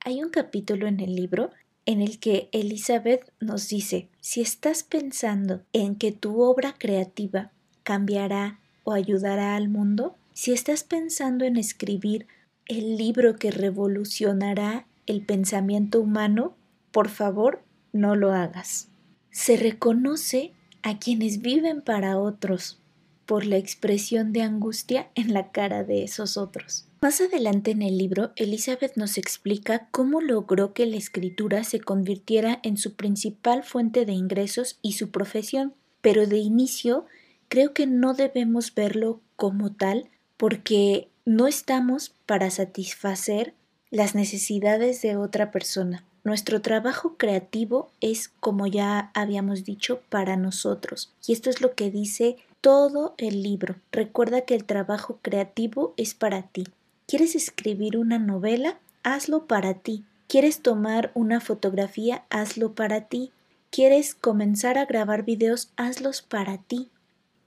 Hay 0.04 0.22
un 0.22 0.30
capítulo 0.30 0.86
en 0.86 1.00
el 1.00 1.16
libro 1.16 1.50
en 1.86 2.02
el 2.02 2.18
que 2.18 2.48
Elizabeth 2.52 3.32
nos 3.40 3.68
dice, 3.68 4.08
si 4.20 4.40
estás 4.40 4.82
pensando 4.82 5.62
en 5.72 5.94
que 5.94 6.12
tu 6.12 6.42
obra 6.42 6.74
creativa 6.76 7.52
cambiará 7.84 8.58
o 8.82 8.92
ayudará 8.92 9.56
al 9.56 9.68
mundo, 9.68 10.16
si 10.32 10.52
estás 10.52 10.84
pensando 10.84 11.44
en 11.44 11.56
escribir 11.56 12.26
el 12.66 12.96
libro 12.96 13.36
que 13.36 13.50
revolucionará 13.50 14.86
el 15.06 15.24
pensamiento 15.24 16.00
humano, 16.00 16.54
por 16.90 17.08
favor, 17.08 17.62
no 17.92 18.16
lo 18.16 18.32
hagas. 18.32 18.88
Se 19.30 19.56
reconoce 19.56 20.52
a 20.82 20.98
quienes 20.98 21.40
viven 21.40 21.80
para 21.82 22.18
otros 22.18 22.80
por 23.26 23.44
la 23.44 23.56
expresión 23.56 24.32
de 24.32 24.42
angustia 24.42 25.10
en 25.14 25.32
la 25.32 25.50
cara 25.50 25.84
de 25.84 26.04
esos 26.04 26.36
otros. 26.36 26.86
Más 27.06 27.20
adelante 27.20 27.70
en 27.70 27.82
el 27.82 27.98
libro, 27.98 28.32
Elizabeth 28.34 28.96
nos 28.96 29.16
explica 29.16 29.86
cómo 29.92 30.20
logró 30.20 30.72
que 30.72 30.86
la 30.86 30.96
escritura 30.96 31.62
se 31.62 31.78
convirtiera 31.78 32.58
en 32.64 32.76
su 32.76 32.96
principal 32.96 33.62
fuente 33.62 34.04
de 34.04 34.12
ingresos 34.12 34.80
y 34.82 34.94
su 34.94 35.12
profesión, 35.12 35.72
pero 36.00 36.26
de 36.26 36.38
inicio 36.38 37.06
creo 37.48 37.72
que 37.72 37.86
no 37.86 38.14
debemos 38.14 38.74
verlo 38.74 39.20
como 39.36 39.72
tal 39.72 40.10
porque 40.36 41.08
no 41.24 41.46
estamos 41.46 42.12
para 42.26 42.50
satisfacer 42.50 43.54
las 43.92 44.16
necesidades 44.16 45.00
de 45.00 45.16
otra 45.16 45.52
persona. 45.52 46.04
Nuestro 46.24 46.60
trabajo 46.60 47.16
creativo 47.16 47.92
es, 48.00 48.32
como 48.40 48.66
ya 48.66 49.12
habíamos 49.14 49.62
dicho, 49.62 50.00
para 50.08 50.36
nosotros. 50.36 51.14
Y 51.24 51.34
esto 51.34 51.50
es 51.50 51.60
lo 51.60 51.76
que 51.76 51.88
dice 51.92 52.36
todo 52.60 53.14
el 53.16 53.44
libro. 53.44 53.76
Recuerda 53.92 54.40
que 54.40 54.56
el 54.56 54.64
trabajo 54.64 55.20
creativo 55.22 55.94
es 55.96 56.12
para 56.14 56.42
ti. 56.42 56.64
¿Quieres 57.06 57.36
escribir 57.36 57.96
una 57.96 58.18
novela? 58.18 58.80
Hazlo 59.04 59.46
para 59.46 59.74
ti. 59.74 60.04
¿Quieres 60.26 60.60
tomar 60.60 61.12
una 61.14 61.40
fotografía? 61.40 62.24
Hazlo 62.30 62.74
para 62.74 63.02
ti. 63.02 63.30
¿Quieres 63.70 64.14
comenzar 64.16 64.76
a 64.76 64.86
grabar 64.86 65.24
videos? 65.24 65.70
Hazlos 65.76 66.22
para 66.22 66.58
ti. 66.58 66.90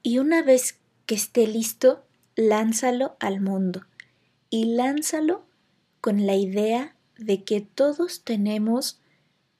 Y 0.02 0.20
una 0.20 0.44
vez 0.44 0.78
que 1.06 1.16
esté 1.16 1.46
listo, 1.46 2.06
lánzalo 2.38 3.18
al 3.20 3.42
mundo. 3.42 3.86
Y 4.50 4.76
lánzalo 4.76 5.44
con 6.00 6.26
la 6.26 6.36
idea 6.36 6.96
de 7.18 7.44
que 7.44 7.60
todos 7.60 8.22
tenemos 8.24 9.02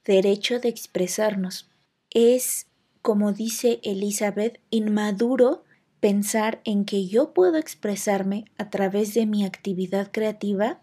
derecho 0.06 0.60
de 0.60 0.70
expresarnos. 0.70 1.68
Es, 2.08 2.68
como 3.02 3.34
dice 3.34 3.80
Elizabeth, 3.82 4.60
inmaduro 4.70 5.62
pensar 6.00 6.60
en 6.64 6.84
que 6.84 7.06
yo 7.06 7.32
puedo 7.32 7.56
expresarme 7.56 8.46
a 8.58 8.70
través 8.70 9.14
de 9.14 9.26
mi 9.26 9.44
actividad 9.44 10.10
creativa 10.10 10.80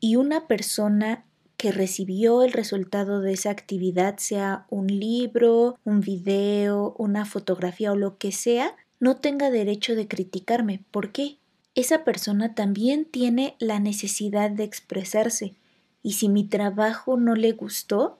y 0.00 0.16
una 0.16 0.46
persona 0.46 1.24
que 1.56 1.72
recibió 1.72 2.42
el 2.42 2.52
resultado 2.52 3.20
de 3.20 3.32
esa 3.32 3.50
actividad, 3.50 4.18
sea 4.18 4.66
un 4.68 4.88
libro, 4.88 5.78
un 5.84 6.00
video, 6.00 6.94
una 6.98 7.24
fotografía 7.24 7.92
o 7.92 7.96
lo 7.96 8.18
que 8.18 8.32
sea, 8.32 8.76
no 9.00 9.16
tenga 9.16 9.50
derecho 9.50 9.94
de 9.94 10.06
criticarme. 10.06 10.84
¿Por 10.90 11.12
qué? 11.12 11.38
Esa 11.74 12.04
persona 12.04 12.54
también 12.54 13.04
tiene 13.04 13.54
la 13.58 13.78
necesidad 13.78 14.50
de 14.50 14.64
expresarse 14.64 15.54
y 16.02 16.12
si 16.12 16.28
mi 16.28 16.44
trabajo 16.44 17.16
no 17.16 17.34
le 17.34 17.52
gustó, 17.52 18.18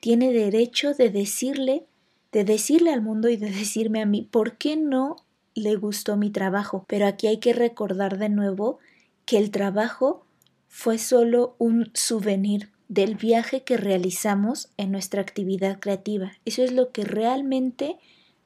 tiene 0.00 0.32
derecho 0.32 0.94
de 0.94 1.10
decirle, 1.10 1.84
de 2.32 2.44
decirle 2.44 2.92
al 2.92 3.02
mundo 3.02 3.28
y 3.28 3.36
de 3.36 3.50
decirme 3.50 4.00
a 4.00 4.06
mí 4.06 4.26
por 4.30 4.56
qué 4.56 4.76
no 4.76 5.16
le 5.54 5.76
gustó 5.76 6.16
mi 6.16 6.30
trabajo. 6.30 6.84
Pero 6.88 7.06
aquí 7.06 7.26
hay 7.26 7.38
que 7.38 7.52
recordar 7.52 8.18
de 8.18 8.28
nuevo 8.28 8.78
que 9.24 9.38
el 9.38 9.50
trabajo 9.50 10.24
fue 10.68 10.98
solo 10.98 11.56
un 11.58 11.90
souvenir 11.94 12.70
del 12.88 13.14
viaje 13.14 13.62
que 13.62 13.76
realizamos 13.76 14.68
en 14.76 14.90
nuestra 14.90 15.20
actividad 15.20 15.78
creativa. 15.78 16.32
Eso 16.44 16.62
es 16.62 16.72
lo 16.72 16.90
que 16.90 17.04
realmente 17.04 17.98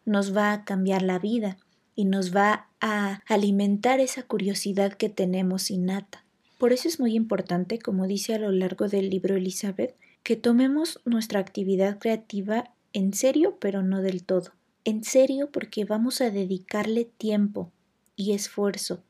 nos 0.05 0.37
va 0.37 0.53
a 0.53 0.65
cambiar 0.65 1.03
la 1.03 1.19
vida 1.19 1.57
y 1.95 2.05
nos 2.05 2.35
va 2.35 2.69
a 2.81 3.23
alimentar 3.27 4.01
esa 4.01 4.23
curiosidad 4.23 4.93
que 4.93 5.09
tenemos 5.09 5.71
innata. 5.71 6.25
Por 6.59 6.73
eso 6.73 6.89
es 6.89 7.01
muy 7.01 7.15
importante, 7.15 7.79
como 7.79 8.07
dice 8.07 8.35
a 8.35 8.39
lo 8.39 8.53
largo 8.53 8.89
del 8.89 9.11
libro 9.11 9.37
Elizabeth, 9.37 9.95
que 10.23 10.37
tomemos 10.37 11.01
nuestra 11.05 11.41
actividad 11.41 11.99
creativa 11.99 12.71
en 12.93 13.13
serio, 13.13 13.57
pero 13.61 13.83
no 13.83 14.01
del 14.01 14.25
todo. 14.25 14.53
En 14.85 15.05
serio 15.05 15.51
porque 15.51 15.85
vamos 15.85 16.21
a 16.21 16.31
dedicarle 16.31 17.05
tiempo 17.05 17.71
y 18.17 18.33
esfuerzo, 18.33 19.03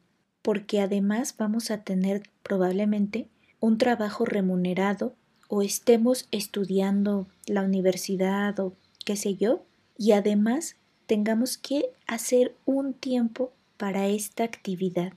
porque 0.42 0.80
además 0.80 1.34
vamos 1.36 1.70
a 1.70 1.82
tener 1.82 2.22
probablemente 2.42 3.28
un 3.60 3.78
trabajo 3.78 4.24
remunerado 4.24 5.14
o 5.48 5.62
estemos 5.62 6.28
estudiando 6.30 7.26
la 7.46 7.62
universidad 7.62 8.58
o 8.60 8.74
qué 9.04 9.16
sé 9.16 9.34
yo, 9.34 9.62
y 9.98 10.12
además 10.12 10.76
tengamos 11.06 11.58
que 11.58 11.90
hacer 12.06 12.54
un 12.64 12.94
tiempo 12.94 13.52
para 13.76 14.06
esta 14.08 14.44
actividad. 14.44 15.12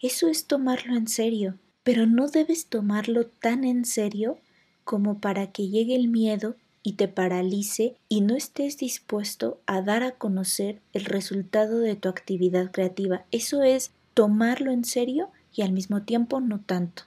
Eso 0.00 0.28
es 0.28 0.46
tomarlo 0.46 0.96
en 0.96 1.08
serio 1.08 1.58
pero 1.82 2.06
no 2.06 2.28
debes 2.28 2.66
tomarlo 2.66 3.26
tan 3.26 3.64
en 3.64 3.84
serio 3.84 4.38
como 4.84 5.20
para 5.20 5.52
que 5.52 5.68
llegue 5.68 5.94
el 5.96 6.08
miedo 6.08 6.56
y 6.82 6.94
te 6.94 7.08
paralice 7.08 7.96
y 8.08 8.20
no 8.20 8.36
estés 8.36 8.76
dispuesto 8.78 9.60
a 9.66 9.82
dar 9.82 10.02
a 10.02 10.12
conocer 10.12 10.80
el 10.92 11.04
resultado 11.04 11.78
de 11.78 11.96
tu 11.96 12.08
actividad 12.08 12.70
creativa. 12.72 13.24
Eso 13.30 13.62
es 13.62 13.92
tomarlo 14.14 14.72
en 14.72 14.84
serio 14.84 15.30
y 15.54 15.62
al 15.62 15.72
mismo 15.72 16.02
tiempo 16.02 16.40
no 16.40 16.60
tanto. 16.60 17.04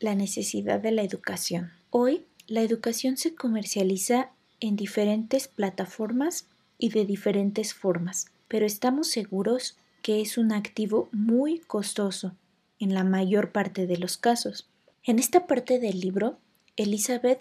La 0.00 0.14
necesidad 0.14 0.80
de 0.80 0.92
la 0.92 1.02
educación. 1.02 1.70
Hoy 1.90 2.24
la 2.46 2.62
educación 2.62 3.16
se 3.16 3.34
comercializa 3.34 4.30
en 4.60 4.76
diferentes 4.76 5.48
plataformas 5.48 6.46
y 6.78 6.90
de 6.90 7.04
diferentes 7.04 7.74
formas, 7.74 8.26
pero 8.48 8.66
estamos 8.66 9.08
seguros 9.08 9.76
que 10.02 10.20
es 10.20 10.38
un 10.38 10.52
activo 10.52 11.08
muy 11.12 11.58
costoso 11.60 12.34
en 12.78 12.94
la 12.94 13.04
mayor 13.04 13.50
parte 13.52 13.86
de 13.86 13.96
los 13.96 14.16
casos. 14.16 14.68
En 15.02 15.18
esta 15.18 15.46
parte 15.46 15.78
del 15.78 16.00
libro, 16.00 16.38
Elizabeth 16.76 17.40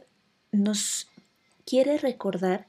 nos 0.51 1.07
quiere 1.65 1.97
recordar 1.97 2.67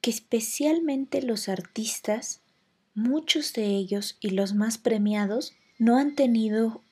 que 0.00 0.10
especialmente 0.10 1.22
los 1.22 1.48
artistas, 1.48 2.42
muchos 2.94 3.52
de 3.54 3.66
ellos 3.66 4.16
y 4.20 4.30
los 4.30 4.54
más 4.54 4.78
premiados, 4.78 5.54
no 5.78 5.98
han 5.98 6.14
tenido 6.14 6.82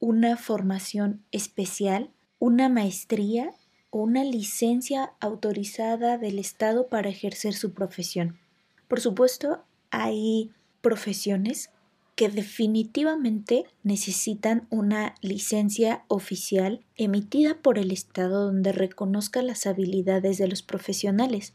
una 0.00 0.36
formación 0.36 1.24
especial, 1.30 2.10
una 2.38 2.68
maestría 2.68 3.52
o 3.90 4.00
una 4.00 4.24
licencia 4.24 5.12
autorizada 5.20 6.18
del 6.18 6.38
Estado 6.38 6.88
para 6.88 7.10
ejercer 7.10 7.52
su 7.54 7.72
profesión. 7.72 8.38
Por 8.88 9.00
supuesto, 9.00 9.64
hay 9.90 10.50
profesiones 10.80 11.70
que 12.14 12.28
definitivamente 12.28 13.64
necesitan 13.82 14.66
una 14.70 15.14
licencia 15.22 16.04
oficial 16.08 16.84
emitida 16.96 17.62
por 17.62 17.78
el 17.78 17.90
Estado 17.90 18.46
donde 18.46 18.72
reconozca 18.72 19.42
las 19.42 19.66
habilidades 19.66 20.38
de 20.38 20.48
los 20.48 20.62
profesionales. 20.62 21.54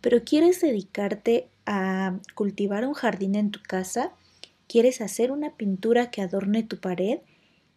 Pero 0.00 0.24
quieres 0.24 0.60
dedicarte 0.60 1.48
a 1.64 2.18
cultivar 2.34 2.86
un 2.86 2.94
jardín 2.94 3.36
en 3.36 3.50
tu 3.50 3.60
casa, 3.62 4.12
quieres 4.66 5.00
hacer 5.00 5.30
una 5.30 5.56
pintura 5.56 6.10
que 6.10 6.22
adorne 6.22 6.62
tu 6.64 6.78
pared, 6.78 7.20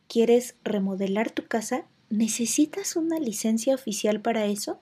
quieres 0.08 0.56
remodelar 0.64 1.32
tu 1.32 1.46
casa, 1.48 1.86
¿necesitas 2.10 2.96
una 2.96 3.20
licencia 3.20 3.76
oficial 3.76 4.22
para 4.22 4.46
eso? 4.48 4.80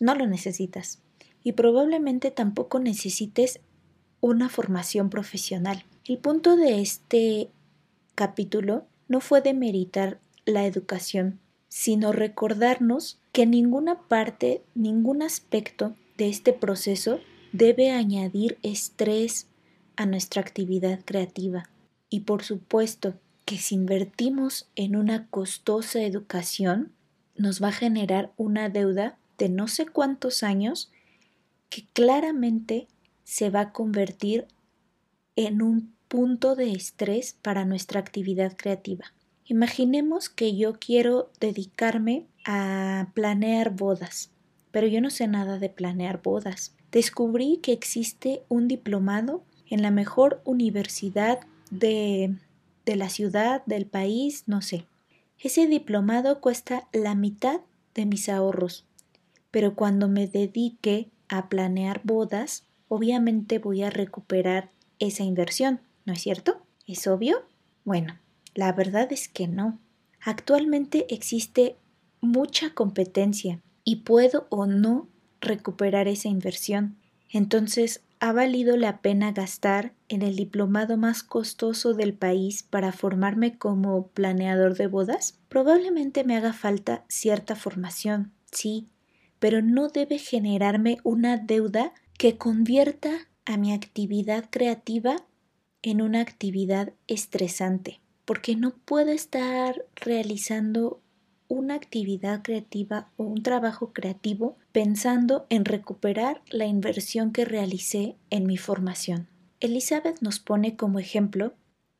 No 0.00 0.14
lo 0.14 0.26
necesitas. 0.26 1.00
Y 1.44 1.52
probablemente 1.52 2.30
tampoco 2.30 2.80
necesites 2.80 3.60
una 4.20 4.48
formación 4.48 5.08
profesional. 5.10 5.84
El 6.06 6.18
punto 6.18 6.56
de 6.56 6.82
este 6.82 7.48
capítulo 8.14 8.86
no 9.08 9.20
fue 9.20 9.40
demeritar 9.40 10.20
la 10.44 10.66
educación, 10.66 11.40
sino 11.70 12.12
recordarnos 12.12 13.22
que 13.32 13.46
ninguna 13.46 14.02
parte, 14.02 14.62
ningún 14.74 15.22
aspecto 15.22 15.94
de 16.18 16.28
este 16.28 16.52
proceso 16.52 17.20
debe 17.52 17.90
añadir 17.90 18.58
estrés 18.62 19.46
a 19.96 20.04
nuestra 20.04 20.42
actividad 20.42 21.00
creativa. 21.06 21.70
Y 22.10 22.20
por 22.20 22.42
supuesto, 22.42 23.14
que 23.46 23.56
si 23.56 23.74
invertimos 23.74 24.68
en 24.76 24.96
una 24.96 25.26
costosa 25.28 26.02
educación, 26.02 26.92
nos 27.34 27.62
va 27.62 27.68
a 27.68 27.72
generar 27.72 28.30
una 28.36 28.68
deuda 28.68 29.16
de 29.38 29.48
no 29.48 29.68
sé 29.68 29.86
cuántos 29.86 30.42
años 30.42 30.92
que 31.70 31.86
claramente 31.94 32.88
se 33.22 33.48
va 33.48 33.60
a 33.60 33.72
convertir 33.72 34.46
en 35.36 35.62
un 35.62 35.93
punto 36.08 36.54
de 36.56 36.72
estrés 36.72 37.36
para 37.42 37.64
nuestra 37.64 38.00
actividad 38.00 38.56
creativa. 38.56 39.12
Imaginemos 39.46 40.28
que 40.28 40.56
yo 40.56 40.74
quiero 40.78 41.30
dedicarme 41.40 42.26
a 42.46 43.08
planear 43.14 43.74
bodas, 43.74 44.30
pero 44.70 44.86
yo 44.86 45.00
no 45.00 45.10
sé 45.10 45.28
nada 45.28 45.58
de 45.58 45.68
planear 45.68 46.22
bodas. 46.22 46.74
Descubrí 46.90 47.58
que 47.58 47.72
existe 47.72 48.42
un 48.48 48.68
diplomado 48.68 49.42
en 49.68 49.82
la 49.82 49.90
mejor 49.90 50.40
universidad 50.44 51.40
de, 51.70 52.34
de 52.86 52.96
la 52.96 53.08
ciudad, 53.08 53.64
del 53.66 53.86
país, 53.86 54.44
no 54.46 54.62
sé. 54.62 54.86
Ese 55.38 55.66
diplomado 55.66 56.40
cuesta 56.40 56.88
la 56.92 57.14
mitad 57.14 57.60
de 57.94 58.06
mis 58.06 58.28
ahorros, 58.28 58.86
pero 59.50 59.74
cuando 59.74 60.08
me 60.08 60.26
dedique 60.26 61.10
a 61.28 61.48
planear 61.48 62.00
bodas, 62.04 62.64
obviamente 62.88 63.58
voy 63.58 63.82
a 63.82 63.90
recuperar 63.90 64.70
esa 64.98 65.22
inversión, 65.22 65.80
¿no 66.04 66.12
es 66.12 66.22
cierto? 66.22 66.66
¿Es 66.86 67.06
obvio? 67.06 67.46
Bueno, 67.84 68.18
la 68.54 68.72
verdad 68.72 69.12
es 69.12 69.28
que 69.28 69.48
no. 69.48 69.78
Actualmente 70.20 71.06
existe 71.12 71.76
mucha 72.20 72.70
competencia 72.74 73.60
y 73.84 73.96
puedo 73.96 74.46
o 74.50 74.66
no 74.66 75.08
recuperar 75.40 76.08
esa 76.08 76.28
inversión. 76.28 76.96
Entonces, 77.30 78.02
¿ha 78.20 78.32
valido 78.32 78.76
la 78.76 79.02
pena 79.02 79.32
gastar 79.32 79.92
en 80.08 80.22
el 80.22 80.36
diplomado 80.36 80.96
más 80.96 81.22
costoso 81.22 81.92
del 81.92 82.14
país 82.14 82.62
para 82.62 82.92
formarme 82.92 83.58
como 83.58 84.08
planeador 84.08 84.76
de 84.76 84.86
bodas? 84.86 85.38
Probablemente 85.48 86.24
me 86.24 86.36
haga 86.36 86.52
falta 86.52 87.04
cierta 87.08 87.56
formación, 87.56 88.32
sí, 88.50 88.88
pero 89.38 89.60
no 89.60 89.88
debe 89.88 90.18
generarme 90.18 90.98
una 91.02 91.36
deuda 91.36 91.92
que 92.16 92.38
convierta 92.38 93.10
a 93.44 93.56
mi 93.58 93.72
actividad 93.72 94.48
creativa 94.50 95.16
en 95.84 96.00
una 96.00 96.22
actividad 96.22 96.94
estresante, 97.08 98.00
porque 98.24 98.56
no 98.56 98.74
puedo 98.86 99.10
estar 99.10 99.84
realizando 99.94 101.02
una 101.46 101.74
actividad 101.74 102.40
creativa 102.42 103.10
o 103.18 103.24
un 103.24 103.42
trabajo 103.42 103.92
creativo 103.92 104.56
pensando 104.72 105.44
en 105.50 105.66
recuperar 105.66 106.40
la 106.48 106.64
inversión 106.64 107.32
que 107.32 107.44
realicé 107.44 108.16
en 108.30 108.46
mi 108.46 108.56
formación. 108.56 109.28
Elizabeth 109.60 110.22
nos 110.22 110.40
pone 110.40 110.74
como 110.74 110.98
ejemplo 110.98 111.52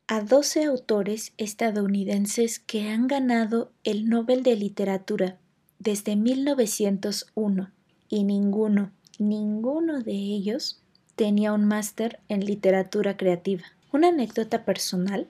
a 0.08 0.22
12 0.22 0.64
autores 0.64 1.34
estadounidenses 1.36 2.60
que 2.60 2.88
han 2.88 3.06
ganado 3.06 3.70
el 3.84 4.08
Nobel 4.08 4.42
de 4.42 4.56
Literatura 4.56 5.38
desde 5.78 6.16
1901 6.16 7.70
y 8.08 8.24
ninguno, 8.24 8.92
ninguno 9.18 10.00
de 10.00 10.14
ellos 10.14 10.80
tenía 11.16 11.52
un 11.52 11.64
máster 11.64 12.20
en 12.28 12.44
literatura 12.44 13.16
creativa. 13.16 13.64
Una 13.92 14.08
anécdota 14.08 14.64
personal. 14.64 15.28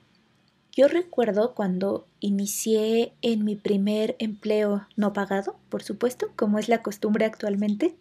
Yo 0.73 0.89
recuerdo 0.89 1.55
cuando 1.55 2.07
inicié 2.21 3.13
en 3.23 3.45
mi 3.45 3.55
primer 3.55 4.17
empleo 4.19 4.87
no 4.97 5.13
pagado, 5.13 5.57
por 5.69 5.83
supuesto, 5.83 6.33
como 6.35 6.59
es 6.59 6.69
la 6.69 6.83
costumbre 6.83 7.25
actualmente, 7.25 7.95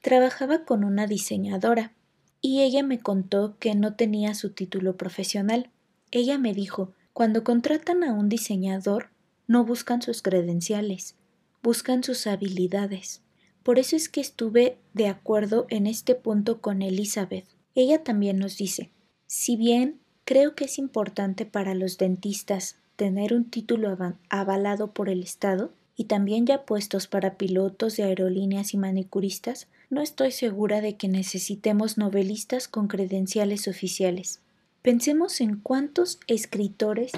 trabajaba 0.00 0.64
con 0.64 0.84
una 0.84 1.06
diseñadora 1.06 1.92
y 2.40 2.60
ella 2.62 2.82
me 2.82 3.00
contó 3.00 3.56
que 3.58 3.74
no 3.74 3.94
tenía 3.94 4.34
su 4.34 4.50
título 4.50 4.96
profesional. 4.96 5.70
Ella 6.10 6.38
me 6.38 6.52
dijo, 6.52 6.92
cuando 7.14 7.42
contratan 7.42 8.04
a 8.04 8.12
un 8.12 8.28
diseñador, 8.28 9.08
no 9.46 9.64
buscan 9.64 10.02
sus 10.02 10.20
credenciales, 10.20 11.16
buscan 11.62 12.04
sus 12.04 12.26
habilidades. 12.26 13.23
Por 13.64 13.78
eso 13.78 13.96
es 13.96 14.08
que 14.08 14.20
estuve 14.20 14.76
de 14.92 15.08
acuerdo 15.08 15.66
en 15.70 15.86
este 15.86 16.14
punto 16.14 16.60
con 16.60 16.82
Elizabeth. 16.82 17.46
Ella 17.74 18.04
también 18.04 18.38
nos 18.38 18.58
dice, 18.58 18.90
si 19.26 19.56
bien 19.56 19.98
creo 20.24 20.54
que 20.54 20.66
es 20.66 20.78
importante 20.78 21.46
para 21.46 21.74
los 21.74 21.98
dentistas 21.98 22.76
tener 22.94 23.34
un 23.34 23.50
título 23.50 23.96
avalado 24.28 24.92
por 24.92 25.08
el 25.08 25.22
Estado 25.22 25.72
y 25.96 26.04
también 26.04 26.46
ya 26.46 26.64
puestos 26.64 27.06
para 27.06 27.36
pilotos 27.36 27.96
de 27.96 28.04
aerolíneas 28.04 28.74
y 28.74 28.76
manicuristas, 28.76 29.66
no 29.90 30.02
estoy 30.02 30.30
segura 30.30 30.80
de 30.82 30.96
que 30.96 31.08
necesitemos 31.08 31.96
novelistas 31.98 32.68
con 32.68 32.86
credenciales 32.86 33.66
oficiales. 33.66 34.40
Pensemos 34.82 35.40
en 35.40 35.56
cuántos 35.56 36.20
escritores 36.26 37.12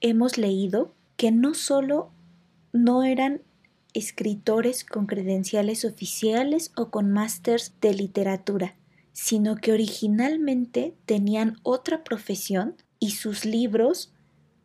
hemos 0.00 0.36
leído 0.36 0.92
que 1.16 1.32
no 1.32 1.54
solo 1.54 2.10
no 2.72 3.04
eran 3.04 3.40
escritores 3.94 4.84
con 4.84 5.06
credenciales 5.06 5.84
oficiales 5.84 6.72
o 6.76 6.90
con 6.90 7.10
másters 7.10 7.74
de 7.80 7.94
literatura, 7.94 8.76
sino 9.12 9.56
que 9.56 9.72
originalmente 9.72 10.94
tenían 11.06 11.56
otra 11.62 12.04
profesión 12.04 12.76
y 13.00 13.10
sus 13.10 13.44
libros 13.44 14.12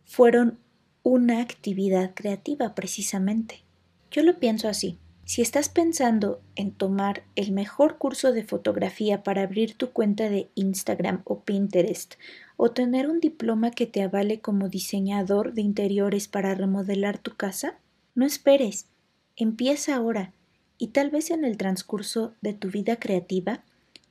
fueron 0.05 0.59
una 1.03 1.41
actividad 1.41 2.13
creativa 2.13 2.75
precisamente. 2.75 3.63
Yo 4.11 4.23
lo 4.23 4.39
pienso 4.39 4.67
así. 4.67 4.99
Si 5.25 5.41
estás 5.41 5.69
pensando 5.69 6.41
en 6.55 6.71
tomar 6.71 7.23
el 7.35 7.53
mejor 7.53 7.97
curso 7.97 8.33
de 8.33 8.43
fotografía 8.43 9.23
para 9.23 9.43
abrir 9.43 9.75
tu 9.75 9.91
cuenta 9.91 10.29
de 10.29 10.49
Instagram 10.55 11.21
o 11.23 11.39
Pinterest, 11.39 12.15
o 12.57 12.71
tener 12.71 13.09
un 13.09 13.19
diploma 13.19 13.71
que 13.71 13.87
te 13.87 14.01
avale 14.01 14.41
como 14.41 14.67
diseñador 14.67 15.53
de 15.53 15.61
interiores 15.61 16.27
para 16.27 16.53
remodelar 16.55 17.17
tu 17.17 17.35
casa, 17.35 17.79
no 18.15 18.25
esperes, 18.25 18.87
empieza 19.35 19.95
ahora 19.95 20.33
y 20.77 20.87
tal 20.87 21.09
vez 21.09 21.31
en 21.31 21.45
el 21.45 21.57
transcurso 21.57 22.33
de 22.41 22.53
tu 22.53 22.69
vida 22.69 22.97
creativa 22.97 23.63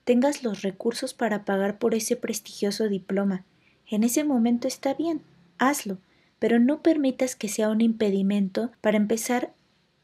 tengas 0.05 0.43
los 0.43 0.63
recursos 0.63 1.15
para 1.15 1.45
pagar 1.45 1.79
por 1.79 1.95
ese 1.95 2.17
prestigioso 2.17 2.89
diploma. 2.89 3.45
En 3.89 4.05
ese 4.05 4.25
momento 4.25 4.69
está 4.69 4.95
bien, 4.95 5.23
hazlo, 5.59 5.99
pero 6.39 6.59
no 6.59 6.83
permitas 6.83 7.37
que 7.37 7.49
sea 7.49 7.69
un 7.69 7.81
impedimento 7.81 8.73
para 8.81 8.97
empezar 8.97 9.53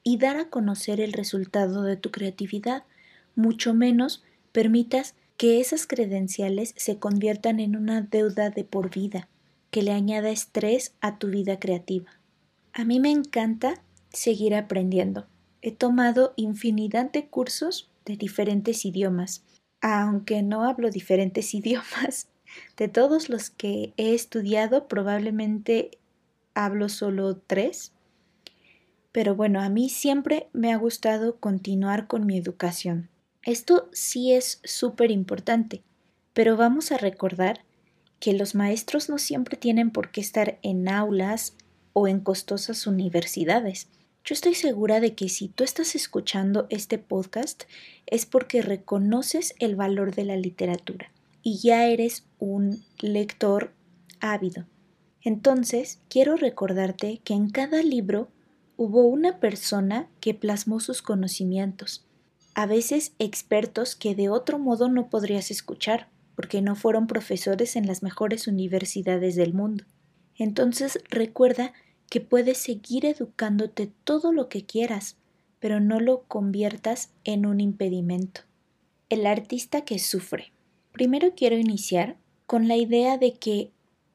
y 0.04 0.18
dar 0.18 0.36
a 0.36 0.48
conocer 0.48 1.00
el 1.00 1.12
resultado 1.12 1.82
de 1.82 1.96
tu 1.96 2.10
creatividad, 2.10 2.84
mucho 3.34 3.74
menos 3.74 4.22
permitas 4.52 5.14
que 5.36 5.60
esas 5.60 5.86
credenciales 5.86 6.74
se 6.76 6.98
conviertan 6.98 7.60
en 7.60 7.76
una 7.76 8.02
deuda 8.02 8.50
de 8.50 8.64
por 8.64 8.90
vida, 8.90 9.28
que 9.70 9.82
le 9.82 9.92
añada 9.92 10.30
estrés 10.30 10.94
a 11.00 11.18
tu 11.18 11.28
vida 11.28 11.58
creativa. 11.58 12.10
A 12.72 12.84
mí 12.84 13.00
me 13.00 13.10
encanta 13.10 13.82
seguir 14.12 14.54
aprendiendo. 14.54 15.26
He 15.62 15.72
tomado 15.72 16.32
infinidad 16.36 17.10
de 17.10 17.28
cursos 17.28 17.90
de 18.04 18.16
diferentes 18.16 18.84
idiomas 18.84 19.44
aunque 19.80 20.42
no 20.42 20.64
hablo 20.64 20.90
diferentes 20.90 21.54
idiomas, 21.54 22.28
de 22.76 22.88
todos 22.88 23.28
los 23.28 23.50
que 23.50 23.92
he 23.96 24.14
estudiado 24.14 24.88
probablemente 24.88 25.98
hablo 26.54 26.88
solo 26.88 27.36
tres. 27.36 27.92
Pero 29.12 29.34
bueno, 29.34 29.60
a 29.60 29.68
mí 29.68 29.88
siempre 29.88 30.48
me 30.52 30.72
ha 30.72 30.76
gustado 30.76 31.36
continuar 31.36 32.06
con 32.06 32.26
mi 32.26 32.36
educación. 32.36 33.08
Esto 33.42 33.88
sí 33.92 34.32
es 34.32 34.60
súper 34.64 35.10
importante, 35.10 35.82
pero 36.32 36.56
vamos 36.56 36.92
a 36.92 36.98
recordar 36.98 37.64
que 38.20 38.32
los 38.32 38.54
maestros 38.54 39.08
no 39.08 39.18
siempre 39.18 39.56
tienen 39.56 39.90
por 39.90 40.10
qué 40.10 40.20
estar 40.20 40.58
en 40.62 40.88
aulas 40.88 41.54
o 41.92 42.08
en 42.08 42.20
costosas 42.20 42.86
universidades. 42.86 43.88
Yo 44.28 44.34
estoy 44.34 44.54
segura 44.54 45.00
de 45.00 45.14
que 45.14 45.30
si 45.30 45.48
tú 45.48 45.64
estás 45.64 45.94
escuchando 45.94 46.66
este 46.68 46.98
podcast 46.98 47.62
es 48.04 48.26
porque 48.26 48.60
reconoces 48.60 49.54
el 49.58 49.74
valor 49.74 50.14
de 50.14 50.26
la 50.26 50.36
literatura 50.36 51.10
y 51.42 51.60
ya 51.60 51.86
eres 51.86 52.26
un 52.38 52.84
lector 53.00 53.72
ávido. 54.20 54.66
Entonces, 55.22 56.02
quiero 56.10 56.36
recordarte 56.36 57.22
que 57.24 57.32
en 57.32 57.48
cada 57.48 57.82
libro 57.82 58.28
hubo 58.76 59.06
una 59.06 59.40
persona 59.40 60.10
que 60.20 60.34
plasmó 60.34 60.78
sus 60.80 61.00
conocimientos, 61.00 62.04
a 62.54 62.66
veces 62.66 63.14
expertos 63.18 63.96
que 63.96 64.14
de 64.14 64.28
otro 64.28 64.58
modo 64.58 64.90
no 64.90 65.08
podrías 65.08 65.50
escuchar, 65.50 66.10
porque 66.36 66.60
no 66.60 66.76
fueron 66.76 67.06
profesores 67.06 67.76
en 67.76 67.86
las 67.86 68.02
mejores 68.02 68.46
universidades 68.46 69.36
del 69.36 69.54
mundo. 69.54 69.84
Entonces 70.36 70.98
recuerda 71.08 71.72
que 72.08 72.20
puedes 72.20 72.58
seguir 72.58 73.04
educándote 73.04 73.90
todo 74.04 74.32
lo 74.32 74.48
que 74.48 74.64
quieras, 74.64 75.16
pero 75.60 75.80
no 75.80 76.00
lo 76.00 76.22
conviertas 76.24 77.10
en 77.24 77.46
un 77.46 77.60
impedimento. 77.60 78.42
El 79.08 79.26
artista 79.26 79.82
que 79.82 79.98
sufre. 79.98 80.52
Primero 80.92 81.34
quiero 81.34 81.56
iniciar 81.56 82.16
con 82.46 82.68
la 82.68 82.76
idea 82.76 83.18
de 83.18 83.34
que 83.34 83.70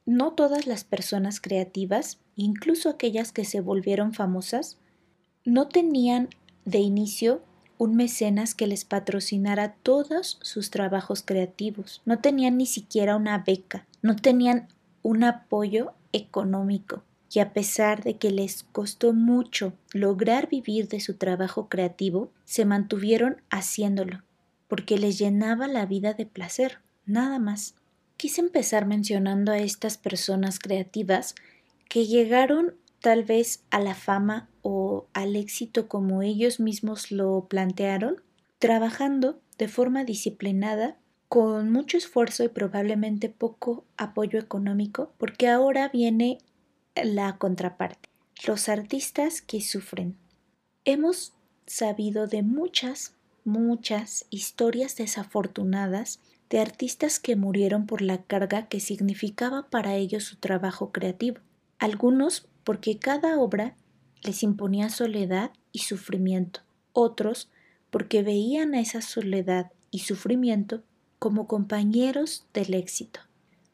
no 0.06 0.34
todas 0.34 0.66
las 0.68 0.84
personas 0.84 1.40
creativas, 1.40 2.20
incluso 2.36 2.90
aquellas 2.90 3.32
que 3.32 3.46
se 3.46 3.62
volvieron 3.62 4.14
famosas, 4.14 4.78
no 5.46 5.68
tenían 5.68 6.30
de 6.66 6.80
inicio 6.80 7.42
un 7.78 7.96
mecenas 7.96 8.56
que 8.56 8.68
les 8.68 8.86
patrocinara 8.86 9.76
todos 9.84 10.40
sus 10.42 10.70
trabajos 10.70 11.22
creativos, 11.22 12.02
no 12.06 12.20
tenían 12.20 12.58
ni 12.58 12.66
siquiera 12.66 13.16
una 13.16 13.40
beca, 13.40 13.86
no 14.02 14.16
tenían 14.16 14.68
un 15.02 15.24
apoyo 15.24 15.94
económico 16.12 17.04
y 17.34 17.40
a 17.40 17.52
pesar 17.52 18.04
de 18.04 18.18
que 18.18 18.30
les 18.30 18.64
costó 18.64 19.12
mucho 19.12 19.74
lograr 19.92 20.50
vivir 20.50 20.88
de 20.88 21.00
su 21.00 21.16
trabajo 21.16 21.68
creativo, 21.68 22.32
se 22.46 22.64
mantuvieron 22.64 23.42
haciéndolo, 23.50 24.24
porque 24.68 25.00
les 25.00 25.18
llenaba 25.18 25.68
la 25.68 25.88
vida 25.88 26.14
de 26.14 26.28
placer, 26.28 26.80
nada 27.06 27.40
más. 27.40 27.74
Quise 28.18 28.42
empezar 28.42 28.86
mencionando 28.86 29.52
a 29.52 29.58
estas 29.58 29.98
personas 29.98 30.60
creativas 30.60 31.34
que 31.90 32.06
llegaron 32.06 32.76
tal 33.02 33.24
vez 33.24 33.64
a 33.72 33.80
la 33.80 33.96
fama 33.96 34.48
o 34.62 35.08
al 35.14 35.36
éxito 35.36 35.88
como 35.88 36.22
ellos 36.22 36.60
mismos 36.60 37.12
lo 37.12 37.48
plantearon, 37.50 38.22
trabajando 38.60 39.42
de 39.58 39.68
forma 39.68 40.04
disciplinada, 40.04 40.98
con 41.30 41.72
mucho 41.72 41.98
esfuerzo 41.98 42.44
y 42.44 42.50
probablemente 42.50 43.28
poco 43.28 43.86
apoyo 43.98 44.38
económico, 44.38 45.14
porque 45.18 45.50
ahora 45.50 45.90
viene 45.90 46.38
la 46.96 47.38
contraparte, 47.38 48.10
los 48.46 48.70
artistas 48.70 49.42
que 49.42 49.62
sufren. 49.62 50.16
Hemos 50.86 51.34
sabido 51.66 52.28
de 52.28 52.44
muchas, 52.44 53.14
muchas 53.46 54.26
historias 54.30 54.96
desafortunadas 54.96 56.20
de 56.50 56.60
artistas 56.60 57.20
que 57.20 57.36
murieron 57.36 57.88
por 57.88 58.02
la 58.02 58.24
carga 58.24 58.68
que 58.68 58.80
significaba 58.80 59.70
para 59.70 59.96
ellos 59.96 60.24
su 60.24 60.36
trabajo 60.36 60.92
creativo, 60.92 61.40
algunos 61.80 62.48
porque 62.64 63.00
cada 63.00 63.40
obra 63.40 63.76
les 64.22 64.44
imponía 64.44 64.90
soledad 64.90 65.52
y 65.72 65.80
sufrimiento, 65.80 66.62
otros 66.92 67.50
porque 67.90 68.24
veían 68.24 68.76
a 68.76 68.80
esa 68.80 69.02
soledad 69.02 69.72
y 69.92 70.00
sufrimiento 70.00 70.84
como 71.20 71.48
compañeros 71.48 72.46
del 72.54 72.74
éxito. 72.74 73.22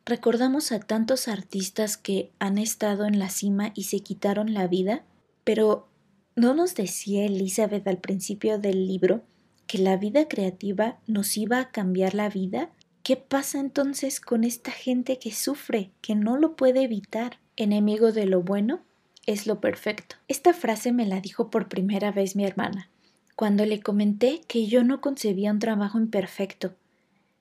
Recordamos 0.10 0.72
a 0.72 0.80
tantos 0.80 1.28
artistas 1.28 1.95
que 1.95 2.32
han 2.39 2.58
estado 2.58 3.06
en 3.06 3.19
la 3.19 3.30
cima 3.30 3.72
y 3.76 3.84
se 3.84 4.00
quitaron 4.00 4.56
la 4.56 4.65
vida, 4.65 5.04
pero 5.43 5.88
¿no 6.36 6.56
nos 6.56 6.74
decía 6.74 7.26
Elizabeth 7.26 7.88
al 7.88 8.00
principio 8.00 8.58
del 8.58 8.88
libro 8.88 9.22
que 9.67 9.78
la 9.78 9.98
vida 9.98 10.28
creativa 10.28 10.98
nos 11.06 11.38
iba 11.38 11.60
a 11.60 11.69
cambiar 11.69 12.15
la 12.15 12.28
vida? 12.28 12.72
¿Qué 13.04 13.17
pasa 13.17 13.60
entonces 13.60 14.19
con 14.19 14.43
esta 14.43 14.72
gente 14.72 15.19
que 15.19 15.32
sufre, 15.32 15.91
que 16.02 16.15
no 16.15 16.38
lo 16.38 16.56
puede 16.56 16.82
evitar? 16.82 17.38
Enemigo 17.56 18.12
de 18.12 18.26
lo 18.26 18.41
bueno 18.41 18.82
es 19.28 19.45
lo 19.45 19.62
perfecto. 19.62 20.15
Esta 20.28 20.56
frase 20.56 20.91
me 20.91 21.06
la 21.06 21.22
dijo 21.22 21.52
por 21.52 21.69
primera 21.69 22.12
vez 22.12 22.36
mi 22.36 22.45
hermana, 22.45 22.89
cuando 23.36 23.63
le 23.63 23.80
comenté 23.80 24.41
que 24.48 24.65
yo 24.65 24.84
no 24.84 25.02
concebía 25.02 25.52
un 25.52 25.60
trabajo 25.60 26.00
imperfecto, 26.00 26.74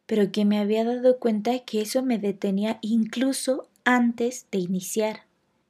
pero 0.09 0.33
que 0.33 0.47
me 0.47 0.59
había 0.59 0.85
dado 0.85 1.19
cuenta 1.19 1.59
que 1.59 1.83
eso 1.83 2.03
me 2.03 2.19
detenía 2.19 2.79
incluso 2.81 3.69
antes 3.85 4.47
de 4.51 4.59
iniciar. 4.59 5.25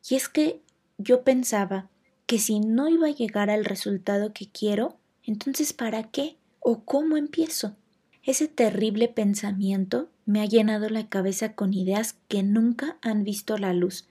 Y 0.09 0.14
es 0.14 0.29
que 0.29 0.61
yo 0.96 1.24
pensaba 1.24 1.90
que 2.24 2.38
si 2.38 2.61
no 2.61 2.88
iba 2.88 3.09
a 3.09 3.11
llegar 3.11 3.51
al 3.51 3.64
resultado 3.64 4.33
que 4.33 4.46
quiero, 4.46 4.96
entonces 5.24 5.72
¿para 5.72 6.05
qué? 6.05 6.37
¿O 6.61 6.85
cómo 6.85 7.16
empiezo? 7.16 7.74
Ese 8.22 8.46
terrible 8.46 9.09
pensamiento 9.09 10.09
me 10.24 10.40
ha 10.40 10.44
llenado 10.44 10.88
la 10.88 11.09
cabeza 11.09 11.55
con 11.55 11.74
ideas 11.74 12.16
que 12.29 12.44
nunca 12.44 12.96
han 13.03 13.24
visto 13.24 13.59
la 13.59 13.72
luz 13.72 14.07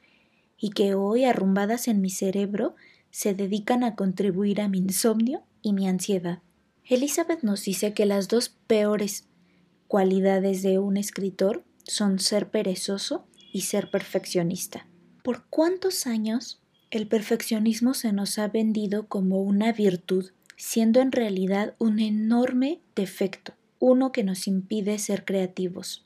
y 0.57 0.71
que 0.71 0.93
hoy, 0.93 1.23
arrumbadas 1.23 1.87
en 1.87 2.01
mi 2.01 2.09
cerebro, 2.09 2.75
se 3.11 3.33
dedican 3.33 3.85
a 3.85 3.95
contribuir 3.95 4.59
a 4.59 4.67
mi 4.67 4.79
insomnio 4.79 5.43
y 5.61 5.71
mi 5.71 5.87
ansiedad. 5.87 6.39
Elizabeth 6.83 7.43
nos 7.43 7.63
dice 7.63 7.93
que 7.93 8.05
las 8.05 8.27
dos 8.27 8.49
peores 8.49 9.26
cualidades 9.87 10.61
de 10.61 10.79
un 10.79 10.97
escritor 10.97 11.63
son 11.83 12.19
ser 12.19 12.49
perezoso 12.49 13.25
y 13.51 13.61
ser 13.61 13.89
perfeccionista. 13.89 14.87
¿Por 15.23 15.45
cuántos 15.49 16.07
años 16.07 16.61
el 16.91 17.07
perfeccionismo 17.07 17.93
se 17.93 18.13
nos 18.13 18.37
ha 18.37 18.47
vendido 18.47 19.07
como 19.07 19.41
una 19.41 19.71
virtud, 19.73 20.31
siendo 20.55 21.01
en 21.01 21.11
realidad 21.11 21.75
un 21.79 21.99
enorme 21.99 22.81
defecto, 22.95 23.53
uno 23.79 24.11
que 24.11 24.23
nos 24.23 24.47
impide 24.47 24.99
ser 24.99 25.25
creativos? 25.25 26.05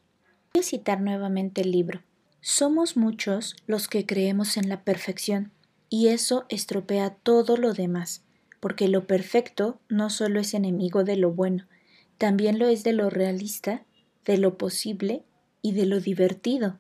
Voy 0.53 0.61
a 0.61 0.63
citar 0.63 1.01
nuevamente 1.01 1.61
el 1.61 1.71
libro. 1.71 2.01
Somos 2.41 2.97
muchos 2.97 3.55
los 3.67 3.87
que 3.87 4.05
creemos 4.05 4.57
en 4.57 4.69
la 4.69 4.83
perfección, 4.83 5.51
y 5.89 6.07
eso 6.07 6.45
estropea 6.49 7.11
todo 7.11 7.57
lo 7.57 7.73
demás, 7.73 8.23
porque 8.59 8.87
lo 8.87 9.05
perfecto 9.07 9.79
no 9.89 10.09
solo 10.09 10.39
es 10.39 10.53
enemigo 10.53 11.03
de 11.03 11.17
lo 11.17 11.31
bueno, 11.31 11.65
también 12.21 12.59
lo 12.59 12.67
es 12.67 12.83
de 12.83 12.93
lo 12.93 13.09
realista, 13.09 13.83
de 14.25 14.37
lo 14.37 14.55
posible 14.55 15.25
y 15.63 15.71
de 15.71 15.87
lo 15.87 15.99
divertido. 15.99 16.79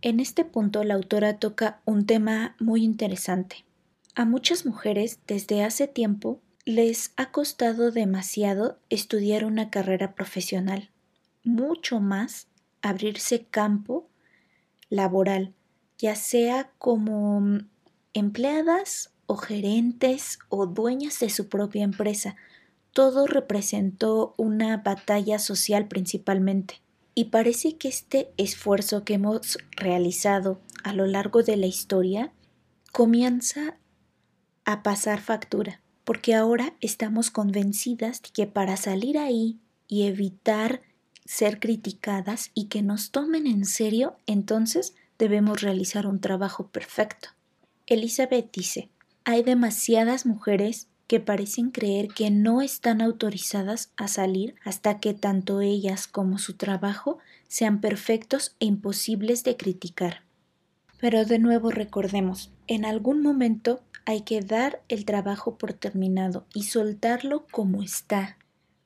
En 0.00 0.18
este 0.18 0.46
punto 0.46 0.82
la 0.82 0.94
autora 0.94 1.38
toca 1.38 1.82
un 1.84 2.06
tema 2.06 2.56
muy 2.58 2.84
interesante. 2.84 3.66
A 4.14 4.24
muchas 4.24 4.64
mujeres 4.64 5.20
desde 5.26 5.62
hace 5.62 5.88
tiempo 5.88 6.40
les 6.64 7.12
ha 7.18 7.32
costado 7.32 7.90
demasiado 7.90 8.78
estudiar 8.88 9.44
una 9.44 9.68
carrera 9.68 10.14
profesional, 10.14 10.88
mucho 11.44 12.00
más 12.00 12.48
abrirse 12.80 13.44
campo 13.44 14.08
laboral, 14.88 15.52
ya 15.98 16.16
sea 16.16 16.72
como 16.78 17.58
empleadas 18.14 19.12
o 19.26 19.36
gerentes 19.36 20.38
o 20.48 20.64
dueñas 20.64 21.20
de 21.20 21.28
su 21.28 21.50
propia 21.50 21.84
empresa, 21.84 22.36
todo 22.92 23.26
representó 23.26 24.34
una 24.36 24.78
batalla 24.78 25.38
social 25.38 25.88
principalmente. 25.88 26.80
Y 27.14 27.26
parece 27.26 27.76
que 27.76 27.88
este 27.88 28.30
esfuerzo 28.36 29.04
que 29.04 29.14
hemos 29.14 29.58
realizado 29.72 30.60
a 30.84 30.92
lo 30.92 31.06
largo 31.06 31.42
de 31.42 31.56
la 31.56 31.66
historia 31.66 32.32
comienza 32.92 33.76
a 34.64 34.82
pasar 34.82 35.20
factura, 35.20 35.80
porque 36.04 36.34
ahora 36.34 36.74
estamos 36.80 37.30
convencidas 37.30 38.22
de 38.22 38.30
que 38.30 38.46
para 38.46 38.76
salir 38.76 39.18
ahí 39.18 39.58
y 39.88 40.04
evitar 40.04 40.82
ser 41.24 41.60
criticadas 41.60 42.50
y 42.54 42.66
que 42.66 42.82
nos 42.82 43.10
tomen 43.10 43.46
en 43.46 43.64
serio, 43.64 44.16
entonces 44.26 44.94
debemos 45.18 45.60
realizar 45.60 46.06
un 46.06 46.20
trabajo 46.20 46.68
perfecto. 46.68 47.30
Elizabeth 47.86 48.50
dice, 48.52 48.90
hay 49.24 49.42
demasiadas 49.42 50.24
mujeres 50.24 50.88
que 51.08 51.20
parecen 51.20 51.70
creer 51.70 52.08
que 52.08 52.30
no 52.30 52.60
están 52.60 53.00
autorizadas 53.00 53.90
a 53.96 54.08
salir 54.08 54.54
hasta 54.62 55.00
que 55.00 55.14
tanto 55.14 55.62
ellas 55.62 56.06
como 56.06 56.38
su 56.38 56.52
trabajo 56.52 57.18
sean 57.48 57.80
perfectos 57.80 58.54
e 58.60 58.66
imposibles 58.66 59.42
de 59.42 59.56
criticar. 59.56 60.22
Pero 61.00 61.24
de 61.24 61.38
nuevo 61.38 61.70
recordemos, 61.70 62.52
en 62.66 62.84
algún 62.84 63.22
momento 63.22 63.80
hay 64.04 64.20
que 64.20 64.42
dar 64.42 64.82
el 64.88 65.06
trabajo 65.06 65.56
por 65.56 65.72
terminado 65.72 66.44
y 66.52 66.64
soltarlo 66.64 67.46
como 67.50 67.82
está, 67.82 68.36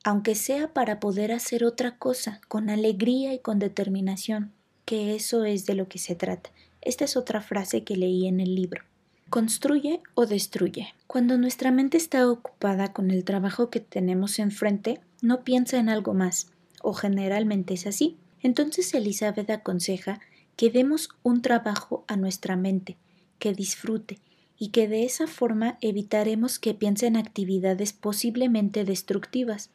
aunque 0.04 0.37
sea 0.37 0.72
para 0.72 1.00
poder 1.00 1.32
hacer 1.32 1.64
otra 1.64 1.96
cosa, 1.98 2.40
con 2.46 2.70
alegría 2.70 3.35
y 3.35 3.40
con 3.40 3.58
determinación, 3.58 4.52
que 4.85 5.16
eso 5.16 5.44
es 5.44 5.66
de 5.66 5.74
lo 5.74 5.88
que 5.88 5.98
se 5.98 6.14
trata. 6.14 6.50
Esta 6.80 7.04
es 7.04 7.16
otra 7.16 7.40
frase 7.40 7.82
que 7.82 7.96
leí 7.96 8.28
en 8.28 8.38
el 8.38 8.54
libro 8.54 8.85
construye 9.32 10.02
o 10.12 10.26
destruye. 10.26 10.92
Cuando 11.06 11.38
nuestra 11.38 11.70
mente 11.70 11.96
está 11.96 12.30
ocupada 12.30 12.92
con 12.92 13.10
el 13.10 13.24
trabajo 13.24 13.70
que 13.70 13.80
tenemos 13.80 14.38
enfrente, 14.38 15.00
no 15.22 15.42
piensa 15.42 15.78
en 15.78 15.88
algo 15.88 16.12
más, 16.12 16.48
o 16.82 16.92
generalmente 16.92 17.72
es 17.72 17.86
así. 17.86 18.18
Entonces 18.42 18.92
Elizabeth 18.92 19.48
aconseja 19.48 20.20
que 20.54 20.68
demos 20.68 21.08
un 21.22 21.40
trabajo 21.40 22.04
a 22.08 22.16
nuestra 22.16 22.56
mente, 22.56 22.98
que 23.38 23.54
disfrute, 23.54 24.18
y 24.58 24.68
que 24.68 24.86
de 24.86 25.04
esa 25.04 25.26
forma 25.26 25.78
evitaremos 25.80 26.58
que 26.58 26.74
piense 26.74 27.06
en 27.06 27.16
actividades 27.16 27.94
posiblemente 27.94 28.84
destructivas. 28.84 29.70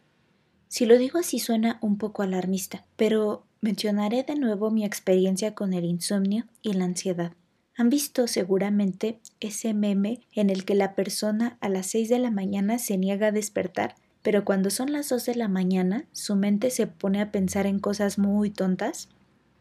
Si 0.68 0.86
lo 0.86 1.00
digo 1.00 1.18
así 1.18 1.40
suena 1.40 1.80
un 1.82 1.98
poco 1.98 2.22
alarmista, 2.22 2.86
pero 2.96 3.44
mencionaré 3.62 4.22
de 4.22 4.36
nuevo 4.36 4.70
mi 4.70 4.86
experiencia 4.86 5.56
con 5.56 5.74
el 5.74 5.86
insomnio 5.86 6.46
y 6.62 6.74
la 6.74 6.86
ansiedad. 6.86 7.32
Han 7.78 7.92
visto 7.92 8.26
seguramente 8.26 9.20
ese 9.40 9.76
meme 9.76 10.22
en 10.34 10.50
el 10.50 10.66
que 10.66 10.74
la 10.74 10.96
persona 10.96 11.58
a 11.62 11.70
las 11.70 11.86
6 11.88 12.10
de 12.10 12.18
la 12.18 12.32
mañana 12.32 12.80
se 12.80 12.98
niega 12.98 13.28
a 13.28 13.32
despertar, 13.32 13.94
pero 14.24 14.44
cuando 14.44 14.72
son 14.72 14.92
las 14.92 15.10
2 15.10 15.26
de 15.28 15.36
la 15.36 15.48
mañana 15.48 16.06
su 16.12 16.36
mente 16.36 16.72
se 16.72 16.88
pone 16.88 17.22
a 17.22 17.32
pensar 17.32 17.68
en 17.68 17.80
cosas 17.80 18.18
muy 18.18 18.50
tontas. 18.50 19.10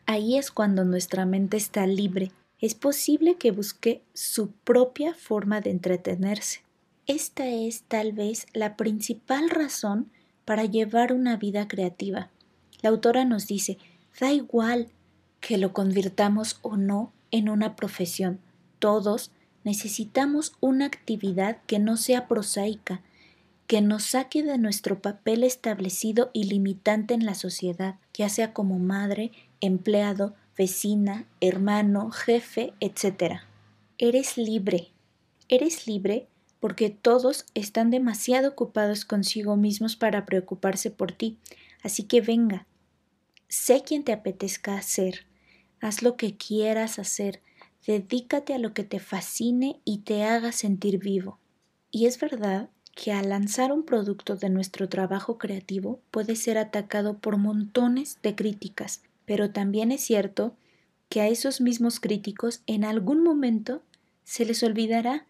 Ahí 0.07 0.39
es 0.39 0.51
cuando 0.51 0.87
nuestra 0.87 1.27
mente 1.27 1.59
está 1.59 1.87
libre. 1.87 2.33
Es 2.59 2.75
posible 2.75 3.37
que 3.37 3.51
busque 3.51 4.03
su 4.15 4.51
propia 4.51 5.13
forma 5.13 5.61
de 5.61 5.71
entretenerse. 5.71 6.63
Esta 7.07 7.47
es 7.47 7.83
tal 7.83 8.13
vez 8.13 8.47
la 8.55 8.79
principal 8.79 9.51
razón 9.51 10.11
para 10.47 10.65
llevar 10.65 11.13
una 11.13 11.37
vida 11.37 11.69
creativa. 11.69 12.31
La 12.81 12.89
autora 12.89 13.27
nos 13.27 13.47
dice, 13.47 13.77
da 14.19 14.33
igual 14.33 14.89
que 15.41 15.59
lo 15.59 15.75
convirtamos 15.75 16.59
o 16.63 16.79
no 16.79 17.13
en 17.31 17.49
una 17.49 17.77
profesión. 17.77 18.41
Todos 18.79 19.31
necesitamos 19.65 20.53
una 20.61 20.87
actividad 20.87 21.59
que 21.67 21.79
no 21.79 21.97
sea 21.97 22.29
prosaica, 22.29 23.03
que 23.67 23.81
nos 23.81 24.05
saque 24.05 24.43
de 24.43 24.59
nuestro 24.59 25.03
papel 25.03 25.43
establecido 25.43 26.31
y 26.33 26.45
limitante 26.45 27.15
en 27.15 27.27
la 27.27 27.35
sociedad, 27.35 27.97
ya 28.15 28.29
sea 28.29 28.53
como 28.53 28.79
madre, 28.79 29.33
empleado, 29.61 30.35
vecina, 30.57 31.27
hermano, 31.41 32.11
jefe, 32.11 32.75
etc. 32.81 33.41
Eres 33.99 34.39
libre. 34.39 34.93
Eres 35.49 35.87
libre 35.87 36.29
porque 36.61 36.91
todos 36.91 37.47
están 37.55 37.91
demasiado 37.91 38.51
ocupados 38.51 39.05
consigo 39.05 39.57
mismos 39.57 39.97
para 39.97 40.25
preocuparse 40.27 40.91
por 40.91 41.13
ti. 41.13 41.39
Así 41.83 42.05
que 42.05 42.21
venga, 42.21 42.67
sé 43.49 43.83
quien 43.83 44.05
te 44.05 44.13
apetezca 44.13 44.77
hacer, 44.77 45.27
haz 45.87 46.03
lo 46.03 46.17
que 46.17 46.37
quieras 46.37 46.99
hacer, 46.99 47.41
dedícate 47.87 48.55
a 48.55 48.59
lo 48.59 48.75
que 48.75 48.83
te 48.83 48.99
fascine 48.99 49.81
y 49.85 49.99
te 49.99 50.25
haga 50.25 50.51
sentir 50.51 50.99
vivo. 50.99 51.39
Y 51.93 52.07
es 52.07 52.19
verdad 52.19 52.69
que 52.95 53.13
al 53.13 53.29
lanzar 53.29 53.73
un 53.73 53.85
producto 53.85 54.37
de 54.37 54.51
nuestro 54.51 54.89
trabajo 54.89 55.39
creativo 55.39 56.01
puede 56.11 56.35
ser 56.35 56.59
atacado 56.59 57.19
por 57.19 57.37
montones 57.37 58.19
de 58.23 58.35
críticas, 58.35 59.03
pero 59.27 59.51
también 59.51 59.93
es 59.93 60.01
cierto 60.01 60.57
que 61.09 61.21
a 61.21 61.29
esos 61.29 61.61
mismos 61.61 62.01
críticos 62.01 62.63
en 62.67 62.85
algún 62.85 63.23
momento 63.23 63.83
se 64.25 64.45
les 64.45 64.63
olvidará 64.65 65.27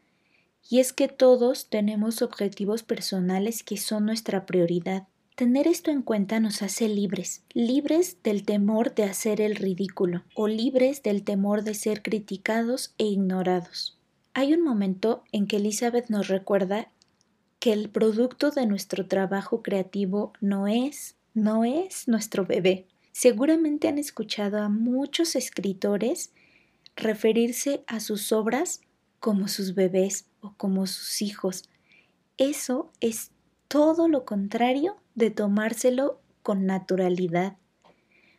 y 0.70 0.80
es 0.80 0.92
que 0.92 1.08
todos 1.08 1.68
tenemos 1.68 2.22
objetivos 2.22 2.82
personales 2.82 3.62
que 3.62 3.76
son 3.76 4.06
nuestra 4.06 4.46
prioridad. 4.46 5.06
Tener 5.36 5.68
esto 5.68 5.90
en 5.90 6.00
cuenta 6.00 6.40
nos 6.40 6.62
hace 6.62 6.88
libres, 6.88 7.42
libres 7.52 8.16
del 8.22 8.42
temor 8.42 8.94
de 8.94 9.04
hacer 9.04 9.42
el 9.42 9.54
ridículo 9.54 10.24
o 10.34 10.48
libres 10.48 11.02
del 11.02 11.24
temor 11.24 11.62
de 11.62 11.74
ser 11.74 12.00
criticados 12.00 12.94
e 12.96 13.04
ignorados. 13.04 13.98
Hay 14.32 14.54
un 14.54 14.62
momento 14.62 15.24
en 15.32 15.46
que 15.46 15.56
Elizabeth 15.56 16.08
nos 16.08 16.28
recuerda 16.28 16.90
que 17.60 17.74
el 17.74 17.90
producto 17.90 18.50
de 18.50 18.64
nuestro 18.64 19.08
trabajo 19.08 19.62
creativo 19.62 20.32
no 20.40 20.68
es, 20.68 21.16
no 21.34 21.66
es 21.66 22.08
nuestro 22.08 22.46
bebé. 22.46 22.86
Seguramente 23.12 23.88
han 23.88 23.98
escuchado 23.98 24.62
a 24.62 24.70
muchos 24.70 25.36
escritores 25.36 26.32
referirse 26.96 27.84
a 27.86 28.00
sus 28.00 28.32
obras 28.32 28.80
como 29.20 29.48
sus 29.48 29.74
bebés 29.74 30.24
o 30.40 30.54
como 30.56 30.86
sus 30.86 31.20
hijos. 31.20 31.68
Eso 32.38 32.90
es 33.00 33.32
todo 33.68 34.08
lo 34.08 34.24
contrario 34.24 34.96
de 35.14 35.30
tomárselo 35.30 36.20
con 36.42 36.66
naturalidad. 36.66 37.56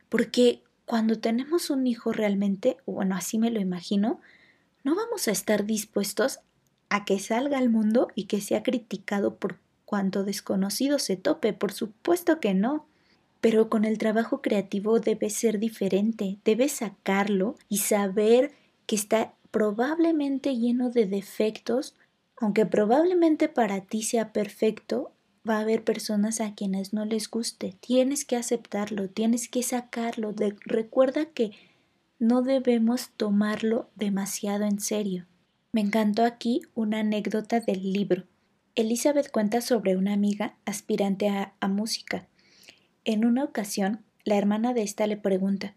Porque 0.10 0.64
cuando 0.86 1.20
tenemos 1.20 1.70
un 1.70 1.86
hijo 1.86 2.14
realmente, 2.14 2.78
bueno, 2.86 3.16
así 3.16 3.38
me 3.38 3.52
lo 3.52 3.60
imagino, 3.60 4.22
no 4.84 4.96
vamos 4.96 5.28
a 5.28 5.32
estar 5.32 5.66
dispuestos 5.66 6.40
a 6.90 7.04
que 7.04 7.20
salga 7.20 7.58
al 7.58 7.70
mundo 7.70 8.08
y 8.16 8.24
que 8.26 8.40
sea 8.40 8.64
criticado 8.64 9.36
por 9.36 9.58
cuanto 9.84 10.24
desconocido 10.24 11.00
se 11.00 11.18
tope, 11.18 11.54
por 11.54 11.74
supuesto 11.74 12.40
que 12.40 12.54
no. 12.54 12.86
Pero 13.42 13.70
con 13.70 13.86
el 13.86 13.98
trabajo 13.98 14.42
creativo 14.42 15.00
debe 15.00 15.30
ser 15.30 15.60
diferente, 15.60 16.38
debes 16.44 16.72
sacarlo 16.72 17.56
y 17.70 17.80
saber 17.80 18.52
que 18.86 18.96
está 18.96 19.34
probablemente 19.52 20.56
lleno 20.56 20.90
de 20.90 21.06
defectos, 21.06 21.96
aunque 22.40 22.66
probablemente 22.66 23.50
para 23.50 23.82
ti 23.82 24.04
sea 24.04 24.32
perfecto, 24.32 25.12
va 25.48 25.58
a 25.58 25.62
haber 25.62 25.84
personas 25.84 26.42
a 26.42 26.54
quienes 26.54 26.94
no 26.94 27.06
les 27.06 27.30
guste. 27.30 27.76
Tienes 27.80 28.26
que 28.26 28.36
aceptarlo, 28.36 29.10
tienes 29.10 29.48
que 29.50 29.64
sacarlo. 29.64 30.34
recuerda 30.66 31.26
que 31.26 31.52
no 32.20 32.42
debemos 32.42 33.10
tomarlo 33.18 33.90
demasiado 33.96 34.66
en 34.66 34.80
serio. 34.80 35.26
Me 35.72 35.82
encantó 35.82 36.24
aquí 36.24 36.62
una 36.74 37.00
anécdota 37.00 37.60
del 37.60 37.94
libro. 37.94 38.24
Elizabeth 38.76 39.32
cuenta 39.32 39.62
sobre 39.62 39.96
una 39.96 40.14
amiga 40.14 40.56
aspirante 40.66 41.30
a, 41.30 41.54
a 41.60 41.68
música. 41.68 42.28
En 43.06 43.26
una 43.26 43.44
ocasión, 43.44 44.04
la 44.24 44.38
hermana 44.38 44.74
de 44.74 44.84
esta 44.84 45.08
le 45.08 45.18
pregunta 45.18 45.74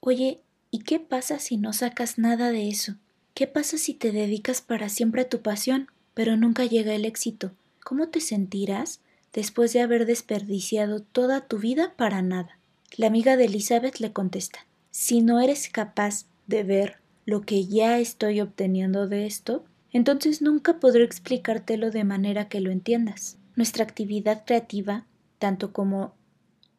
Oye, 0.00 0.40
¿y 0.70 0.80
qué 0.80 0.98
pasa 0.98 1.38
si 1.38 1.56
no 1.56 1.72
sacas 1.72 2.18
nada 2.18 2.50
de 2.50 2.68
eso? 2.68 2.96
¿Qué 3.34 3.46
pasa 3.46 3.78
si 3.78 3.94
te 3.94 4.12
dedicas 4.12 4.62
para 4.62 4.88
siempre 4.88 5.22
a 5.22 5.28
tu 5.28 5.42
pasión, 5.42 5.88
pero 6.14 6.36
nunca 6.36 6.64
llega 6.64 6.94
el 6.94 7.04
éxito? 7.04 7.52
¿Cómo 7.84 8.08
te 8.08 8.20
sentirás 8.20 9.00
después 9.32 9.72
de 9.72 9.80
haber 9.80 10.06
desperdiciado 10.06 11.00
toda 11.00 11.46
tu 11.46 11.58
vida 11.58 11.94
para 11.96 12.22
nada? 12.22 12.58
La 12.96 13.06
amiga 13.06 13.36
de 13.36 13.44
Elizabeth 13.44 13.98
le 14.00 14.12
contesta 14.12 14.66
Si 14.90 15.20
no 15.20 15.40
eres 15.40 15.68
capaz 15.68 16.26
de 16.46 16.62
ver 16.64 16.96
lo 17.26 17.42
que 17.42 17.66
ya 17.66 17.98
estoy 17.98 18.40
obteniendo 18.40 19.06
de 19.06 19.26
esto, 19.26 19.64
entonces 19.92 20.42
nunca 20.42 20.80
podré 20.80 21.04
explicártelo 21.04 21.90
de 21.90 22.04
manera 22.04 22.48
que 22.48 22.60
lo 22.60 22.70
entiendas. 22.70 23.38
Nuestra 23.56 23.84
actividad 23.84 24.44
creativa, 24.44 25.06
tanto 25.38 25.72
como 25.72 26.14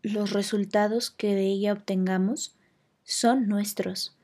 los 0.02 0.32
resultados 0.32 1.12
que 1.12 1.36
de 1.36 1.46
ella 1.46 1.74
obtengamos, 1.74 2.56
son 3.04 3.48
nuestros 3.48 4.16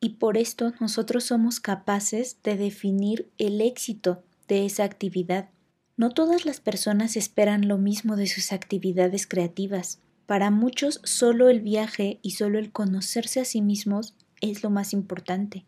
y 0.00 0.10
por 0.10 0.36
esto 0.36 0.72
nosotros 0.80 1.24
somos 1.24 1.60
capaces 1.60 2.38
de 2.42 2.56
definir 2.56 3.30
el 3.38 3.60
éxito 3.60 4.22
de 4.46 4.64
esa 4.64 4.84
actividad. 4.84 5.48
No 5.98 6.10
todas 6.10 6.46
las 6.46 6.60
personas 6.60 7.16
esperan 7.16 7.66
lo 7.66 7.76
mismo 7.76 8.14
de 8.14 8.28
sus 8.28 8.52
actividades 8.52 9.26
creativas. 9.26 9.98
Para 10.26 10.52
muchos 10.52 11.00
solo 11.02 11.48
el 11.48 11.60
viaje 11.60 12.20
y 12.22 12.30
solo 12.30 12.60
el 12.60 12.70
conocerse 12.70 13.40
a 13.40 13.44
sí 13.44 13.62
mismos 13.62 14.14
es 14.40 14.62
lo 14.62 14.70
más 14.70 14.92
importante. 14.92 15.64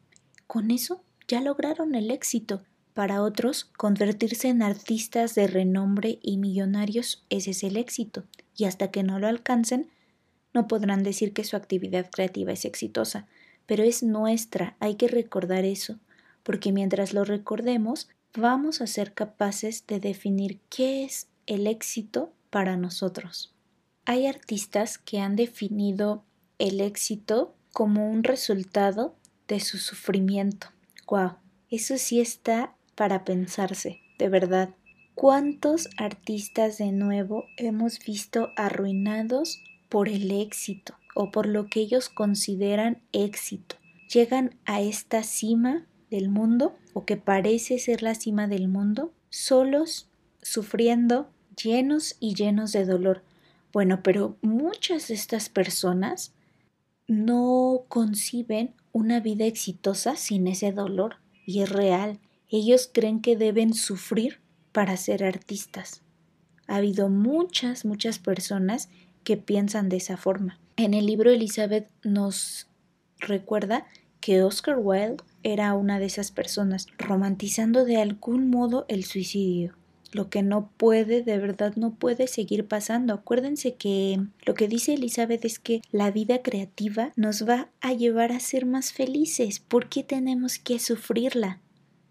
Con 0.46 0.70
eso 0.70 1.02
ya 1.26 1.40
lograron 1.40 1.96
el 1.96 2.12
éxito. 2.12 2.62
Para 2.94 3.22
otros, 3.22 3.64
convertirse 3.76 4.48
en 4.48 4.62
artistas 4.62 5.34
de 5.34 5.48
renombre 5.48 6.20
y 6.22 6.36
millonarios 6.36 7.24
ese 7.28 7.50
es 7.50 7.64
el 7.64 7.76
éxito, 7.76 8.22
y 8.56 8.66
hasta 8.66 8.92
que 8.92 9.02
no 9.02 9.18
lo 9.18 9.26
alcancen, 9.26 9.90
no 10.54 10.68
podrán 10.68 11.02
decir 11.02 11.32
que 11.32 11.42
su 11.42 11.56
actividad 11.56 12.08
creativa 12.08 12.52
es 12.52 12.64
exitosa, 12.64 13.26
pero 13.66 13.82
es 13.82 14.04
nuestra, 14.04 14.76
hay 14.78 14.94
que 14.94 15.08
recordar 15.08 15.64
eso, 15.64 15.98
porque 16.44 16.70
mientras 16.70 17.14
lo 17.14 17.24
recordemos, 17.24 18.08
vamos 18.34 18.80
a 18.80 18.86
ser 18.86 19.14
capaces 19.14 19.86
de 19.86 20.00
definir 20.00 20.60
qué 20.68 21.04
es 21.04 21.28
el 21.46 21.66
éxito 21.66 22.32
para 22.50 22.76
nosotros. 22.76 23.54
Hay 24.04 24.26
artistas 24.26 24.98
que 24.98 25.20
han 25.20 25.36
definido 25.36 26.24
el 26.58 26.80
éxito 26.80 27.54
como 27.72 28.10
un 28.10 28.24
resultado 28.24 29.16
de 29.48 29.60
su 29.60 29.78
sufrimiento. 29.78 30.68
¡Wow! 31.08 31.34
Eso 31.70 31.98
sí 31.98 32.20
está 32.20 32.74
para 32.94 33.24
pensarse, 33.24 34.00
de 34.18 34.28
verdad. 34.28 34.74
¿Cuántos 35.14 35.88
artistas 35.96 36.78
de 36.78 36.92
nuevo 36.92 37.44
hemos 37.56 37.98
visto 37.98 38.50
arruinados 38.56 39.62
por 39.88 40.08
el 40.08 40.30
éxito? 40.30 40.94
o 41.14 41.30
por 41.30 41.46
lo 41.46 41.66
que 41.66 41.80
ellos 41.80 42.08
consideran 42.08 43.02
éxito. 43.12 43.76
Llegan 44.12 44.56
a 44.64 44.80
esta 44.80 45.22
cima 45.22 45.86
del 46.10 46.28
mundo, 46.28 46.76
o 46.92 47.05
que 47.05 47.16
parece 47.16 47.79
ser 47.79 48.03
la 48.03 48.14
cima 48.14 48.46
del 48.46 48.68
mundo, 48.68 49.12
solos, 49.31 50.09
sufriendo, 50.42 51.31
llenos 51.62 52.16
y 52.20 52.35
llenos 52.35 52.72
de 52.72 52.85
dolor. 52.85 53.22
Bueno, 53.72 54.03
pero 54.03 54.37
muchas 54.42 55.09
de 55.09 55.14
estas 55.14 55.48
personas 55.48 56.33
no 57.07 57.85
conciben 57.88 58.74
una 58.92 59.20
vida 59.20 59.44
exitosa 59.44 60.16
sin 60.16 60.46
ese 60.46 60.72
dolor, 60.72 61.16
y 61.46 61.62
es 61.62 61.70
real. 61.70 62.18
Ellos 62.48 62.90
creen 62.92 63.20
que 63.20 63.37
deben 63.37 63.74
sufrir 63.74 64.40
para 64.72 64.96
ser 64.96 65.24
artistas. 65.24 66.03
Ha 66.66 66.76
habido 66.76 67.09
muchas, 67.09 67.85
muchas 67.85 68.18
personas 68.18 68.88
que 69.24 69.37
piensan 69.37 69.88
de 69.88 69.96
esa 69.96 70.16
forma. 70.16 70.59
En 70.76 70.94
el 70.94 71.07
libro 71.07 71.31
Elizabeth 71.31 71.88
nos 72.03 72.68
recuerda 73.18 73.87
que 74.20 74.42
Oscar 74.42 74.76
Wilde 74.79 75.22
era 75.42 75.74
una 75.74 75.98
de 75.98 76.07
esas 76.07 76.31
personas, 76.31 76.87
romantizando 76.98 77.85
de 77.85 77.96
algún 77.98 78.50
modo 78.50 78.85
el 78.88 79.05
suicidio, 79.05 79.74
lo 80.12 80.29
que 80.29 80.42
no 80.42 80.70
puede, 80.76 81.22
de 81.22 81.38
verdad 81.38 81.76
no 81.76 81.94
puede 81.94 82.26
seguir 82.26 82.66
pasando. 82.66 83.14
Acuérdense 83.14 83.74
que 83.74 84.20
lo 84.44 84.55
que 84.55 84.68
dice 84.68 84.94
Elizabeth 84.94 85.44
es 85.44 85.59
que 85.59 85.83
la 85.92 86.11
vida 86.11 86.42
creativa 86.42 87.12
nos 87.16 87.48
va 87.48 87.70
a 87.81 87.92
llevar 87.92 88.33
a 88.33 88.40
ser 88.40 88.66
más 88.66 88.92
felices. 88.92 89.61
¿Por 89.61 89.88
qué 89.88 90.03
tenemos 90.03 90.59
que 90.59 90.79
sufrirla? 90.79 91.61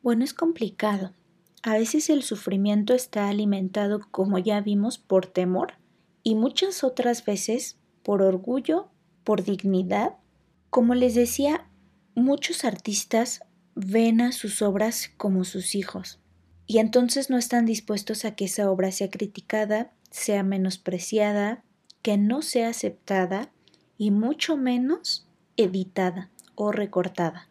Bueno, 0.01 0.23
es 0.23 0.33
complicado. 0.33 1.13
A 1.61 1.73
veces 1.73 2.09
el 2.09 2.23
sufrimiento 2.23 2.93
está 2.93 3.27
alimentado, 3.27 3.99
como 4.11 4.39
ya 4.39 4.61
vimos, 4.61 4.97
por 4.97 5.25
temor 5.25 5.73
y 6.23 6.35
muchas 6.35 6.85
otras 6.85 7.25
veces 7.25 7.77
por 8.01 8.21
orgullo, 8.21 8.87
por 9.25 9.43
dignidad. 9.43 10.13
Como 10.69 10.95
les 10.95 11.15
decía, 11.15 11.68
muchos 12.19 12.65
artistas 12.65 13.41
ven 13.75 14.21
a 14.21 14.31
sus 14.31 14.61
obras 14.61 15.11
como 15.17 15.43
sus 15.43 15.75
hijos 15.75 16.19
y 16.69 16.77
entonces 16.77 17.31
no 17.31 17.37
están 17.39 17.65
dispuestos 17.65 18.25
a 18.25 18.35
que 18.35 18.45
esa 18.45 18.69
obra 18.69 18.91
sea 18.91 19.09
criticada, 19.09 19.91
sea 20.11 20.43
menospreciada, 20.43 21.63
que 22.03 22.15
no 22.15 22.43
sea 22.43 22.69
aceptada 22.69 23.51
y 23.97 24.11
mucho 24.11 24.55
menos 24.55 25.27
editada 25.57 26.29
o 26.53 26.71
recortada. 26.71 27.49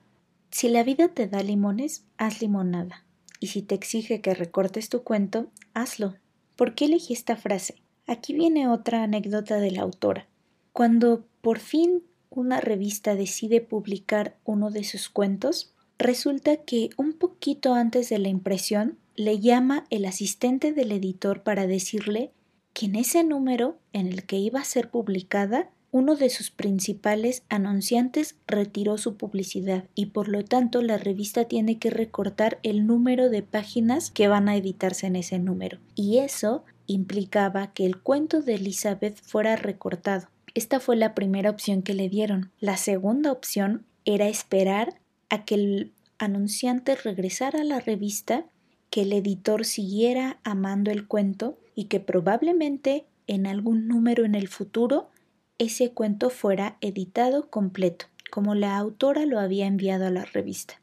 Si 0.52 0.68
la 0.68 0.84
vida 0.84 1.08
te 1.08 1.26
da 1.26 1.42
limones, 1.42 2.04
haz 2.16 2.40
limonada. 2.40 3.04
Y 3.40 3.48
si 3.48 3.60
te 3.62 3.74
exige 3.74 4.20
que 4.20 4.34
recortes 4.34 4.88
tu 4.88 5.02
cuento, 5.02 5.50
hazlo. 5.74 6.14
¿Por 6.54 6.76
qué 6.76 6.84
elegí 6.84 7.12
esta 7.12 7.36
frase? 7.36 7.82
Aquí 8.06 8.34
viene 8.34 8.68
otra 8.68 9.02
anécdota 9.02 9.56
de 9.58 9.72
la 9.72 9.82
autora. 9.82 10.28
Cuando 10.72 11.26
por 11.40 11.58
fin 11.58 12.04
una 12.38 12.60
revista 12.60 13.14
decide 13.14 13.60
publicar 13.60 14.36
uno 14.44 14.70
de 14.70 14.84
sus 14.84 15.08
cuentos, 15.08 15.74
resulta 15.98 16.56
que 16.56 16.90
un 16.96 17.12
poquito 17.12 17.74
antes 17.74 18.08
de 18.08 18.18
la 18.18 18.28
impresión 18.28 18.98
le 19.16 19.40
llama 19.40 19.84
el 19.90 20.04
asistente 20.04 20.72
del 20.72 20.92
editor 20.92 21.42
para 21.42 21.66
decirle 21.66 22.30
que 22.72 22.86
en 22.86 22.94
ese 22.94 23.24
número 23.24 23.78
en 23.92 24.06
el 24.06 24.24
que 24.24 24.36
iba 24.36 24.60
a 24.60 24.64
ser 24.64 24.90
publicada 24.90 25.70
uno 25.90 26.16
de 26.16 26.30
sus 26.30 26.50
principales 26.50 27.42
anunciantes 27.48 28.36
retiró 28.46 28.98
su 28.98 29.16
publicidad 29.16 29.84
y 29.94 30.06
por 30.06 30.28
lo 30.28 30.44
tanto 30.44 30.82
la 30.82 30.98
revista 30.98 31.46
tiene 31.46 31.78
que 31.78 31.90
recortar 31.90 32.60
el 32.62 32.86
número 32.86 33.30
de 33.30 33.42
páginas 33.42 34.10
que 34.10 34.28
van 34.28 34.48
a 34.48 34.56
editarse 34.56 35.06
en 35.06 35.16
ese 35.16 35.38
número. 35.38 35.78
Y 35.94 36.18
eso 36.18 36.64
implicaba 36.86 37.72
que 37.72 37.86
el 37.86 38.00
cuento 38.00 38.42
de 38.42 38.54
Elizabeth 38.54 39.20
fuera 39.22 39.56
recortado. 39.56 40.28
Esta 40.58 40.80
fue 40.80 40.96
la 40.96 41.14
primera 41.14 41.50
opción 41.50 41.82
que 41.82 41.94
le 41.94 42.08
dieron. 42.08 42.50
La 42.58 42.76
segunda 42.76 43.30
opción 43.30 43.86
era 44.04 44.26
esperar 44.26 45.00
a 45.30 45.44
que 45.44 45.54
el 45.54 45.92
anunciante 46.18 46.96
regresara 46.96 47.60
a 47.60 47.64
la 47.64 47.78
revista, 47.78 48.44
que 48.90 49.02
el 49.02 49.12
editor 49.12 49.64
siguiera 49.64 50.40
amando 50.42 50.90
el 50.90 51.06
cuento 51.06 51.60
y 51.76 51.84
que 51.84 52.00
probablemente 52.00 53.06
en 53.28 53.46
algún 53.46 53.86
número 53.86 54.24
en 54.24 54.34
el 54.34 54.48
futuro 54.48 55.10
ese 55.58 55.92
cuento 55.92 56.28
fuera 56.28 56.76
editado 56.80 57.50
completo, 57.50 58.06
como 58.28 58.56
la 58.56 58.76
autora 58.78 59.26
lo 59.26 59.38
había 59.38 59.68
enviado 59.68 60.08
a 60.08 60.10
la 60.10 60.24
revista. 60.24 60.80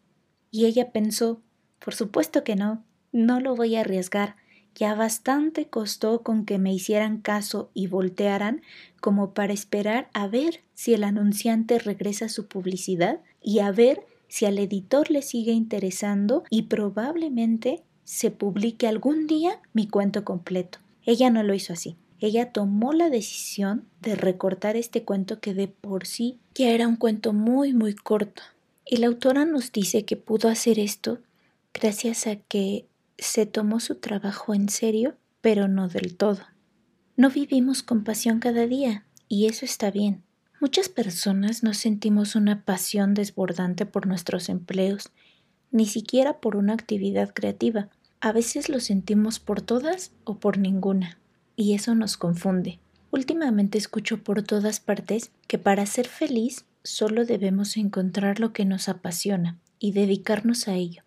Y 0.51 0.67
ella 0.67 0.93
pensó, 0.93 1.41
por 1.83 1.95
supuesto 1.95 2.45
que 2.45 2.55
no, 2.55 2.85
no 3.11 3.41
lo 3.41 3.57
voy 3.57 3.75
a 3.75 3.81
arriesgar, 3.81 4.37
ya 4.75 4.93
bastante 4.93 5.67
costó 5.67 6.21
con 6.21 6.45
que 6.45 6.59
me 6.59 6.73
hicieran 6.73 7.19
caso 7.19 7.69
y 7.73 7.87
voltearan 7.87 8.61
como 9.01 9.33
para 9.33 9.53
esperar 9.53 10.09
a 10.13 10.27
ver 10.27 10.61
si 10.73 10.93
el 10.93 11.03
anunciante 11.03 11.79
regresa 11.79 12.29
su 12.29 12.47
publicidad 12.47 13.21
y 13.41 13.59
a 13.59 13.71
ver 13.71 14.05
si 14.27 14.45
al 14.45 14.59
editor 14.59 15.09
le 15.09 15.21
sigue 15.21 15.53
interesando 15.53 16.43
y 16.49 16.63
probablemente 16.63 17.83
se 18.03 18.31
publique 18.31 18.87
algún 18.87 19.25
día 19.25 19.61
mi 19.73 19.87
cuento 19.87 20.23
completo. 20.23 20.79
Ella 21.05 21.29
no 21.29 21.41
lo 21.41 21.53
hizo 21.53 21.73
así 21.73 21.97
ella 22.19 22.51
tomó 22.51 22.93
la 22.93 23.09
decisión 23.09 23.85
de 24.01 24.15
recortar 24.15 24.77
este 24.77 25.03
cuento 25.03 25.39
que 25.39 25.53
de 25.53 25.67
por 25.67 26.07
sí 26.07 26.39
ya 26.53 26.69
era 26.69 26.87
un 26.87 26.95
cuento 26.95 27.33
muy 27.33 27.73
muy 27.73 27.93
corto. 27.93 28.41
Y 28.85 28.97
la 28.97 29.07
autora 29.07 29.45
nos 29.45 29.71
dice 29.71 30.05
que 30.05 30.15
pudo 30.15 30.47
hacer 30.49 30.79
esto 30.79 31.19
gracias 31.73 32.27
a 32.27 32.37
que 32.37 32.85
se 33.17 33.45
tomó 33.45 33.79
su 33.79 33.95
trabajo 33.95 34.53
en 34.53 34.69
serio, 34.69 35.15
pero 35.41 35.67
no 35.67 35.87
del 35.87 36.15
todo. 36.17 36.41
No 37.17 37.29
vivimos 37.29 37.83
con 37.83 38.03
pasión 38.03 38.39
cada 38.39 38.67
día, 38.67 39.05
y 39.27 39.47
eso 39.47 39.65
está 39.65 39.91
bien. 39.91 40.23
Muchas 40.59 40.89
personas 40.89 41.63
no 41.63 41.73
sentimos 41.73 42.35
una 42.35 42.63
pasión 42.63 43.13
desbordante 43.13 43.85
por 43.85 44.07
nuestros 44.07 44.49
empleos, 44.49 45.11
ni 45.71 45.85
siquiera 45.85 46.39
por 46.39 46.55
una 46.55 46.73
actividad 46.73 47.33
creativa. 47.33 47.89
A 48.21 48.31
veces 48.31 48.69
lo 48.69 48.79
sentimos 48.79 49.39
por 49.39 49.61
todas 49.61 50.11
o 50.23 50.39
por 50.39 50.57
ninguna 50.57 51.19
y 51.55 51.73
eso 51.73 51.95
nos 51.95 52.17
confunde. 52.17 52.79
Últimamente 53.11 53.77
escucho 53.77 54.23
por 54.23 54.43
todas 54.43 54.79
partes 54.79 55.31
que 55.47 55.57
para 55.57 55.85
ser 55.85 56.07
feliz 56.07 56.65
solo 56.83 57.25
debemos 57.25 57.77
encontrar 57.77 58.39
lo 58.39 58.53
que 58.53 58.65
nos 58.65 58.89
apasiona 58.89 59.57
y 59.79 59.91
dedicarnos 59.91 60.67
a 60.67 60.75
ello. 60.75 61.04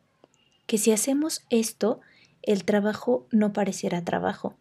Que 0.68 0.78
si 0.78 0.92
hacemos 0.92 1.42
esto, 1.50 2.00
el 2.42 2.62
trabajo 2.62 3.26
no 3.32 3.52
parecerá 3.52 4.04
trabajo. 4.04 4.54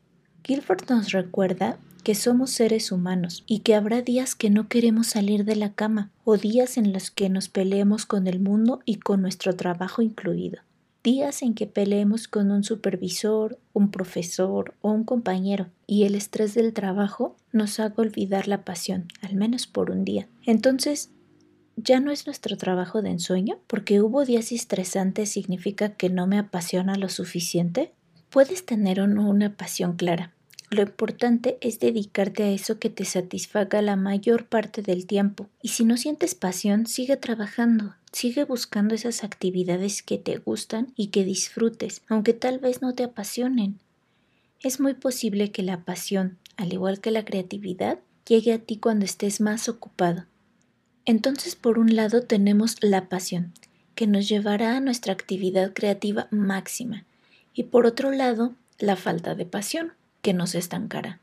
Gilbert 0.43 0.89
nos 0.89 1.11
recuerda 1.11 1.77
que 2.03 2.15
somos 2.15 2.49
seres 2.49 2.91
humanos 2.91 3.43
y 3.45 3.59
que 3.59 3.75
habrá 3.75 4.01
días 4.01 4.33
que 4.33 4.49
no 4.49 4.67
queremos 4.67 5.05
salir 5.05 5.45
de 5.45 5.55
la 5.55 5.73
cama 5.73 6.09
o 6.23 6.37
días 6.37 6.77
en 6.77 6.91
los 6.91 7.11
que 7.11 7.29
nos 7.29 7.47
peleemos 7.47 8.07
con 8.07 8.25
el 8.25 8.39
mundo 8.39 8.79
y 8.85 8.95
con 8.95 9.21
nuestro 9.21 9.55
trabajo 9.55 10.01
incluido 10.01 10.61
días 11.07 11.41
en 11.41 11.53
que 11.53 11.67
peleemos 11.67 12.27
con 12.27 12.51
un 12.51 12.65
supervisor, 12.65 13.57
un 13.71 13.91
profesor 13.91 14.73
o 14.81 14.91
un 14.91 15.05
compañero 15.05 15.67
y 15.85 16.03
el 16.03 16.15
estrés 16.15 16.53
del 16.53 16.73
trabajo 16.73 17.37
nos 17.53 17.79
haga 17.79 17.95
olvidar 17.99 18.49
la 18.49 18.65
pasión, 18.65 19.07
al 19.21 19.35
menos 19.35 19.67
por 19.67 19.89
un 19.89 20.03
día. 20.03 20.27
Entonces, 20.45 21.09
¿ya 21.77 22.01
no 22.01 22.11
es 22.11 22.25
nuestro 22.25 22.57
trabajo 22.57 23.01
de 23.01 23.11
ensueño? 23.11 23.59
Porque 23.67 24.01
hubo 24.01 24.25
días 24.25 24.51
estresantes 24.51 25.31
significa 25.31 25.95
que 25.95 26.09
no 26.09 26.27
me 26.27 26.37
apasiona 26.37 26.95
lo 26.95 27.07
suficiente. 27.07 27.93
Puedes 28.29 28.65
tener 28.65 29.01
una 29.01 29.55
pasión 29.55 29.95
clara, 29.95 30.33
lo 30.69 30.81
importante 30.81 31.57
es 31.61 31.79
dedicarte 31.79 32.43
a 32.43 32.51
eso 32.51 32.77
que 32.77 32.89
te 32.89 33.05
satisfaga 33.05 33.81
la 33.81 33.95
mayor 33.95 34.47
parte 34.47 34.81
del 34.81 35.07
tiempo. 35.07 35.47
Y 35.61 35.69
si 35.69 35.85
no 35.85 35.95
sientes 35.95 36.35
pasión, 36.35 36.87
sigue 36.87 37.15
trabajando, 37.15 37.95
sigue 38.11 38.43
buscando 38.43 38.93
esas 38.93 39.23
actividades 39.23 40.03
que 40.03 40.17
te 40.17 40.37
gustan 40.37 40.91
y 40.97 41.07
que 41.07 41.23
disfrutes, 41.23 42.01
aunque 42.09 42.33
tal 42.33 42.59
vez 42.59 42.81
no 42.81 42.93
te 42.93 43.05
apasionen. 43.05 43.79
Es 44.59 44.81
muy 44.81 44.93
posible 44.93 45.51
que 45.51 45.63
la 45.63 45.85
pasión, 45.85 46.37
al 46.57 46.73
igual 46.73 46.99
que 46.99 47.11
la 47.11 47.23
creatividad, 47.23 47.99
llegue 48.27 48.51
a 48.51 48.59
ti 48.59 48.75
cuando 48.75 49.05
estés 49.05 49.39
más 49.39 49.69
ocupado. 49.69 50.25
Entonces, 51.07 51.55
por 51.55 51.79
un 51.79 51.95
lado 51.95 52.21
tenemos 52.21 52.75
la 52.81 53.07
pasión, 53.07 53.53
que 53.95 54.07
nos 54.07 54.27
llevará 54.27 54.75
a 54.75 54.81
nuestra 54.81 55.13
actividad 55.13 55.71
creativa 55.71 56.27
máxima, 56.31 57.05
y 57.53 57.63
por 57.63 57.85
otro 57.85 58.11
lado, 58.11 58.53
la 58.77 58.97
falta 58.97 59.33
de 59.33 59.45
pasión, 59.45 59.93
que 60.21 60.33
nos 60.33 60.53
estancará. 60.53 61.21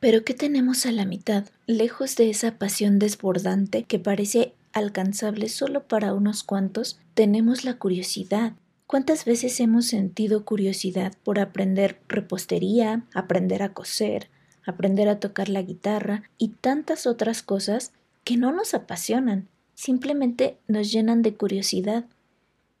Pero 0.00 0.24
¿qué 0.24 0.34
tenemos 0.34 0.84
a 0.84 0.90
la 0.90 1.04
mitad, 1.04 1.44
lejos 1.68 2.16
de 2.16 2.28
esa 2.28 2.58
pasión 2.58 2.98
desbordante 2.98 3.84
que 3.84 4.00
parece 4.00 4.52
alcanzable 4.72 5.48
solo 5.48 5.84
para 5.84 6.12
unos 6.12 6.42
cuantos? 6.42 6.98
Tenemos 7.14 7.64
la 7.64 7.74
curiosidad. 7.74 8.54
¿Cuántas 8.88 9.24
veces 9.24 9.60
hemos 9.60 9.86
sentido 9.86 10.44
curiosidad 10.44 11.14
por 11.22 11.38
aprender 11.38 12.00
repostería, 12.08 13.04
aprender 13.14 13.62
a 13.62 13.72
coser, 13.74 14.28
aprender 14.66 15.08
a 15.08 15.20
tocar 15.20 15.48
la 15.48 15.62
guitarra 15.62 16.24
y 16.36 16.48
tantas 16.48 17.06
otras 17.06 17.44
cosas 17.44 17.92
que 18.24 18.36
no 18.36 18.52
nos 18.52 18.74
apasionan, 18.74 19.48
simplemente 19.74 20.58
nos 20.66 20.90
llenan 20.90 21.22
de 21.22 21.34
curiosidad 21.34 22.06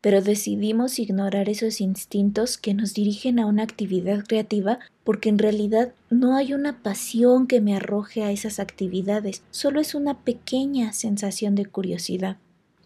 pero 0.04 0.20
decidimos 0.20 0.98
ignorar 0.98 1.48
esos 1.48 1.80
instintos 1.80 2.58
que 2.58 2.74
nos 2.74 2.92
dirigen 2.92 3.38
a 3.38 3.46
una 3.46 3.62
actividad 3.62 4.22
creativa 4.22 4.78
porque 5.02 5.30
en 5.30 5.38
realidad 5.38 5.94
no 6.10 6.36
hay 6.36 6.52
una 6.52 6.82
pasión 6.82 7.46
que 7.46 7.62
me 7.62 7.74
arroje 7.74 8.22
a 8.22 8.30
esas 8.30 8.60
actividades, 8.60 9.42
solo 9.50 9.80
es 9.80 9.94
una 9.94 10.18
pequeña 10.20 10.92
sensación 10.92 11.54
de 11.54 11.64
curiosidad. 11.64 12.36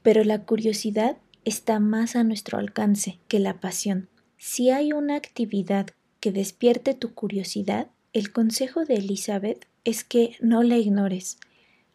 Pero 0.04 0.22
la 0.22 0.44
curiosidad 0.44 1.16
está 1.44 1.80
más 1.80 2.14
a 2.14 2.22
nuestro 2.22 2.56
alcance 2.56 3.18
que 3.26 3.40
la 3.40 3.54
pasión. 3.58 4.08
Si 4.36 4.70
hay 4.70 4.92
una 4.92 5.16
actividad 5.16 5.88
que 6.20 6.30
despierte 6.30 6.94
tu 6.94 7.14
curiosidad, 7.14 7.88
el 8.12 8.30
consejo 8.30 8.84
de 8.84 8.94
Elizabeth 8.94 9.66
es 9.82 10.04
que 10.04 10.36
no 10.40 10.62
la 10.62 10.76
ignores. 10.76 11.38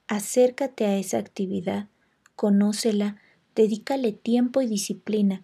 Acércate 0.08 0.86
a 0.86 0.98
esa 0.98 1.18
actividad, 1.18 1.88
conócela, 2.36 3.18
Dedícale 3.56 4.14
tiempo 4.14 4.62
y 4.62 4.68
disciplina. 4.68 5.44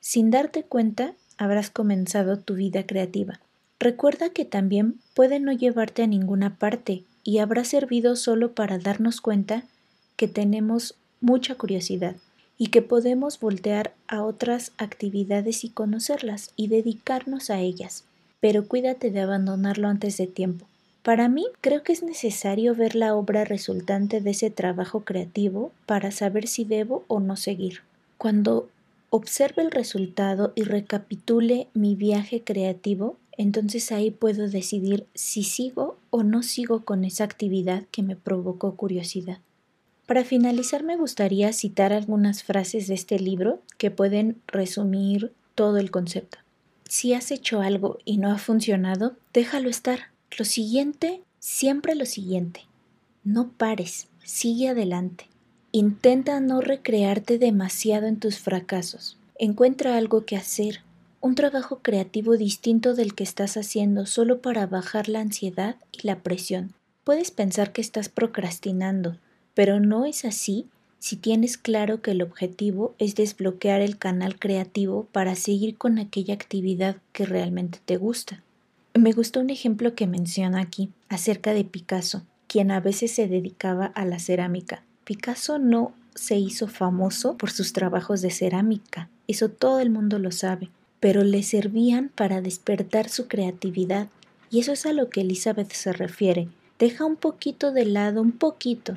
Sin 0.00 0.30
darte 0.30 0.62
cuenta, 0.62 1.14
habrás 1.38 1.70
comenzado 1.70 2.38
tu 2.38 2.54
vida 2.54 2.86
creativa. 2.86 3.40
Recuerda 3.80 4.30
que 4.30 4.44
también 4.44 5.00
puede 5.14 5.40
no 5.40 5.52
llevarte 5.52 6.02
a 6.02 6.06
ninguna 6.06 6.58
parte 6.58 7.04
y 7.24 7.38
habrá 7.38 7.64
servido 7.64 8.14
solo 8.16 8.52
para 8.52 8.78
darnos 8.78 9.20
cuenta 9.20 9.64
que 10.16 10.28
tenemos 10.28 10.96
mucha 11.20 11.54
curiosidad 11.54 12.16
y 12.58 12.68
que 12.68 12.82
podemos 12.82 13.40
voltear 13.40 13.94
a 14.06 14.22
otras 14.22 14.72
actividades 14.78 15.64
y 15.64 15.70
conocerlas 15.70 16.52
y 16.56 16.68
dedicarnos 16.68 17.50
a 17.50 17.60
ellas. 17.60 18.04
Pero 18.40 18.68
cuídate 18.68 19.10
de 19.10 19.20
abandonarlo 19.20 19.88
antes 19.88 20.16
de 20.18 20.26
tiempo. 20.26 20.66
Para 21.06 21.28
mí 21.28 21.46
creo 21.60 21.84
que 21.84 21.92
es 21.92 22.02
necesario 22.02 22.74
ver 22.74 22.96
la 22.96 23.14
obra 23.14 23.44
resultante 23.44 24.20
de 24.20 24.30
ese 24.30 24.50
trabajo 24.50 25.04
creativo 25.04 25.70
para 25.86 26.10
saber 26.10 26.48
si 26.48 26.64
debo 26.64 27.04
o 27.06 27.20
no 27.20 27.36
seguir. 27.36 27.82
Cuando 28.18 28.68
observe 29.10 29.62
el 29.62 29.70
resultado 29.70 30.52
y 30.56 30.64
recapitule 30.64 31.68
mi 31.74 31.94
viaje 31.94 32.42
creativo, 32.42 33.16
entonces 33.38 33.92
ahí 33.92 34.10
puedo 34.10 34.48
decidir 34.48 35.06
si 35.14 35.44
sigo 35.44 35.96
o 36.10 36.24
no 36.24 36.42
sigo 36.42 36.84
con 36.84 37.04
esa 37.04 37.22
actividad 37.22 37.84
que 37.92 38.02
me 38.02 38.16
provocó 38.16 38.74
curiosidad. 38.74 39.38
Para 40.06 40.24
finalizar 40.24 40.82
me 40.82 40.96
gustaría 40.96 41.52
citar 41.52 41.92
algunas 41.92 42.42
frases 42.42 42.88
de 42.88 42.94
este 42.94 43.20
libro 43.20 43.60
que 43.78 43.92
pueden 43.92 44.42
resumir 44.48 45.32
todo 45.54 45.76
el 45.76 45.92
concepto. 45.92 46.38
Si 46.88 47.14
has 47.14 47.30
hecho 47.30 47.60
algo 47.60 47.98
y 48.04 48.18
no 48.18 48.32
ha 48.32 48.38
funcionado, 48.38 49.14
déjalo 49.32 49.68
estar. 49.68 50.15
Lo 50.38 50.44
siguiente, 50.44 51.22
siempre 51.38 51.94
lo 51.94 52.06
siguiente. 52.06 52.62
No 53.24 53.48
pares, 53.48 54.08
sigue 54.24 54.68
adelante. 54.68 55.26
Intenta 55.72 56.40
no 56.40 56.60
recrearte 56.60 57.38
demasiado 57.38 58.06
en 58.06 58.18
tus 58.18 58.38
fracasos. 58.38 59.16
Encuentra 59.38 59.96
algo 59.96 60.24
que 60.24 60.36
hacer, 60.36 60.82
un 61.20 61.34
trabajo 61.34 61.80
creativo 61.82 62.36
distinto 62.36 62.94
del 62.94 63.14
que 63.14 63.24
estás 63.24 63.56
haciendo 63.56 64.06
solo 64.06 64.40
para 64.40 64.66
bajar 64.66 65.08
la 65.08 65.20
ansiedad 65.20 65.76
y 65.90 66.06
la 66.06 66.20
presión. 66.20 66.72
Puedes 67.04 67.30
pensar 67.30 67.72
que 67.72 67.80
estás 67.80 68.08
procrastinando, 68.08 69.18
pero 69.54 69.80
no 69.80 70.04
es 70.04 70.24
así 70.24 70.66
si 70.98 71.16
tienes 71.16 71.56
claro 71.56 72.02
que 72.02 72.12
el 72.12 72.22
objetivo 72.22 72.94
es 72.98 73.14
desbloquear 73.14 73.80
el 73.80 73.96
canal 73.98 74.38
creativo 74.38 75.06
para 75.12 75.34
seguir 75.34 75.76
con 75.76 75.98
aquella 75.98 76.34
actividad 76.34 76.96
que 77.12 77.26
realmente 77.26 77.78
te 77.84 77.96
gusta. 77.96 78.42
Me 78.98 79.12
gustó 79.12 79.40
un 79.40 79.50
ejemplo 79.50 79.94
que 79.94 80.06
menciona 80.06 80.62
aquí 80.62 80.90
acerca 81.10 81.52
de 81.52 81.64
Picasso, 81.64 82.22
quien 82.46 82.70
a 82.70 82.80
veces 82.80 83.12
se 83.12 83.28
dedicaba 83.28 83.86
a 83.86 84.06
la 84.06 84.18
cerámica. 84.18 84.84
Picasso 85.04 85.58
no 85.58 85.92
se 86.14 86.36
hizo 86.38 86.66
famoso 86.66 87.36
por 87.36 87.50
sus 87.50 87.74
trabajos 87.74 88.22
de 88.22 88.30
cerámica, 88.30 89.10
eso 89.28 89.50
todo 89.50 89.80
el 89.80 89.90
mundo 89.90 90.18
lo 90.18 90.32
sabe, 90.32 90.70
pero 90.98 91.24
le 91.24 91.42
servían 91.42 92.10
para 92.14 92.40
despertar 92.40 93.10
su 93.10 93.28
creatividad, 93.28 94.08
y 94.50 94.60
eso 94.60 94.72
es 94.72 94.86
a 94.86 94.94
lo 94.94 95.10
que 95.10 95.20
Elizabeth 95.20 95.72
se 95.72 95.92
refiere. 95.92 96.48
Deja 96.78 97.04
un 97.04 97.16
poquito 97.16 97.72
de 97.72 97.84
lado, 97.84 98.22
un 98.22 98.32
poquito, 98.32 98.96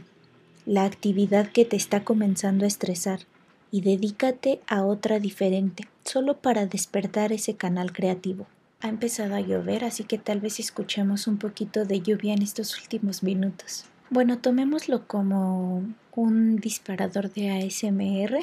la 0.66 0.86
actividad 0.86 1.52
que 1.52 1.66
te 1.66 1.76
está 1.76 2.06
comenzando 2.06 2.64
a 2.64 2.70
estresar 2.70 3.22
y 3.70 3.82
dedícate 3.82 4.62
a 4.66 4.86
otra 4.86 5.20
diferente, 5.20 5.90
solo 6.06 6.38
para 6.38 6.68
despertar 6.68 7.34
ese 7.34 7.56
canal 7.56 7.92
creativo. 7.92 8.48
Ha 8.82 8.88
empezado 8.88 9.36
a 9.36 9.42
llover, 9.42 9.84
así 9.84 10.06
que 10.06 10.18
tal 10.18 10.40
vez 10.40 10.60
escuchemos 10.60 11.28
un 11.28 11.38
poquito 11.38 11.84
de 11.84 12.02
lluvia 12.02 12.34
en 12.34 12.42
estos 12.42 12.80
últimos 12.80 13.24
minutos. 13.24 13.86
Bueno, 14.10 14.40
tomémoslo 14.40 15.06
como 15.06 15.84
un 16.16 16.56
disparador 16.58 17.32
de 17.32 17.52
ASMR 17.52 18.40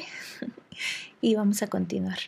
y 1.21 1.35
vamos 1.35 1.63
a 1.63 1.67
continuar. 1.67 2.19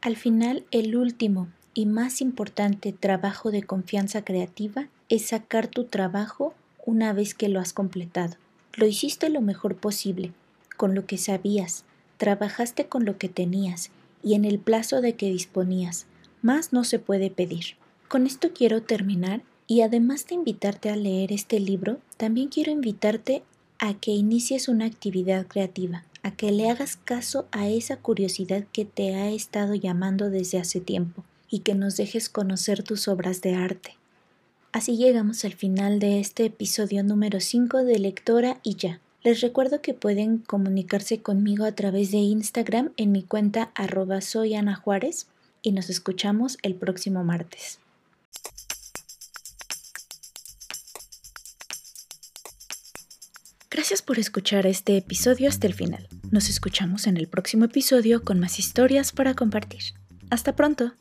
Al 0.00 0.16
final, 0.16 0.64
el 0.72 0.96
último 0.96 1.48
y 1.72 1.86
más 1.86 2.20
importante 2.20 2.92
trabajo 2.92 3.50
de 3.50 3.62
confianza 3.62 4.24
creativa 4.24 4.88
es 5.08 5.26
sacar 5.26 5.68
tu 5.68 5.84
trabajo 5.84 6.52
una 6.84 7.12
vez 7.12 7.34
que 7.34 7.48
lo 7.48 7.60
has 7.60 7.72
completado. 7.72 8.36
Lo 8.74 8.86
hiciste 8.86 9.28
lo 9.30 9.40
mejor 9.40 9.76
posible, 9.76 10.32
con 10.76 10.94
lo 10.94 11.06
que 11.06 11.16
sabías, 11.16 11.84
trabajaste 12.16 12.86
con 12.86 13.04
lo 13.04 13.18
que 13.18 13.28
tenías 13.28 13.90
y 14.22 14.34
en 14.34 14.44
el 14.44 14.58
plazo 14.58 15.00
de 15.00 15.14
que 15.14 15.30
disponías. 15.30 16.06
Más 16.46 16.72
no 16.72 16.84
se 16.84 17.00
puede 17.00 17.28
pedir. 17.28 17.74
Con 18.06 18.24
esto 18.24 18.50
quiero 18.54 18.80
terminar 18.80 19.42
y 19.66 19.80
además 19.80 20.28
de 20.28 20.36
invitarte 20.36 20.90
a 20.90 20.94
leer 20.94 21.32
este 21.32 21.58
libro, 21.58 21.98
también 22.18 22.50
quiero 22.50 22.70
invitarte 22.70 23.42
a 23.80 23.94
que 23.94 24.12
inicies 24.12 24.68
una 24.68 24.84
actividad 24.84 25.48
creativa, 25.48 26.04
a 26.22 26.30
que 26.30 26.52
le 26.52 26.70
hagas 26.70 26.98
caso 26.98 27.48
a 27.50 27.66
esa 27.68 27.96
curiosidad 27.96 28.64
que 28.72 28.84
te 28.84 29.16
ha 29.16 29.28
estado 29.28 29.74
llamando 29.74 30.30
desde 30.30 30.60
hace 30.60 30.78
tiempo 30.78 31.24
y 31.50 31.62
que 31.62 31.74
nos 31.74 31.96
dejes 31.96 32.28
conocer 32.28 32.84
tus 32.84 33.08
obras 33.08 33.40
de 33.40 33.56
arte. 33.56 33.96
Así 34.70 34.96
llegamos 34.96 35.44
al 35.44 35.54
final 35.54 35.98
de 35.98 36.20
este 36.20 36.44
episodio 36.44 37.02
número 37.02 37.40
5 37.40 37.78
de 37.82 37.98
Lectora 37.98 38.60
y 38.62 38.76
ya. 38.76 39.00
Les 39.24 39.40
recuerdo 39.40 39.82
que 39.82 39.94
pueden 39.94 40.38
comunicarse 40.38 41.20
conmigo 41.20 41.64
a 41.64 41.72
través 41.72 42.12
de 42.12 42.18
Instagram 42.18 42.92
en 42.96 43.10
mi 43.10 43.24
cuenta 43.24 43.72
arroba 43.74 44.20
y 45.62 45.72
nos 45.72 45.90
escuchamos 45.90 46.58
el 46.62 46.74
próximo 46.74 47.24
martes. 47.24 47.78
Gracias 53.70 54.02
por 54.02 54.18
escuchar 54.18 54.66
este 54.66 54.96
episodio 54.96 55.48
hasta 55.48 55.66
el 55.66 55.74
final. 55.74 56.08
Nos 56.30 56.48
escuchamos 56.48 57.06
en 57.06 57.16
el 57.16 57.28
próximo 57.28 57.66
episodio 57.66 58.24
con 58.24 58.40
más 58.40 58.58
historias 58.58 59.12
para 59.12 59.34
compartir. 59.34 59.82
Hasta 60.30 60.56
pronto. 60.56 60.94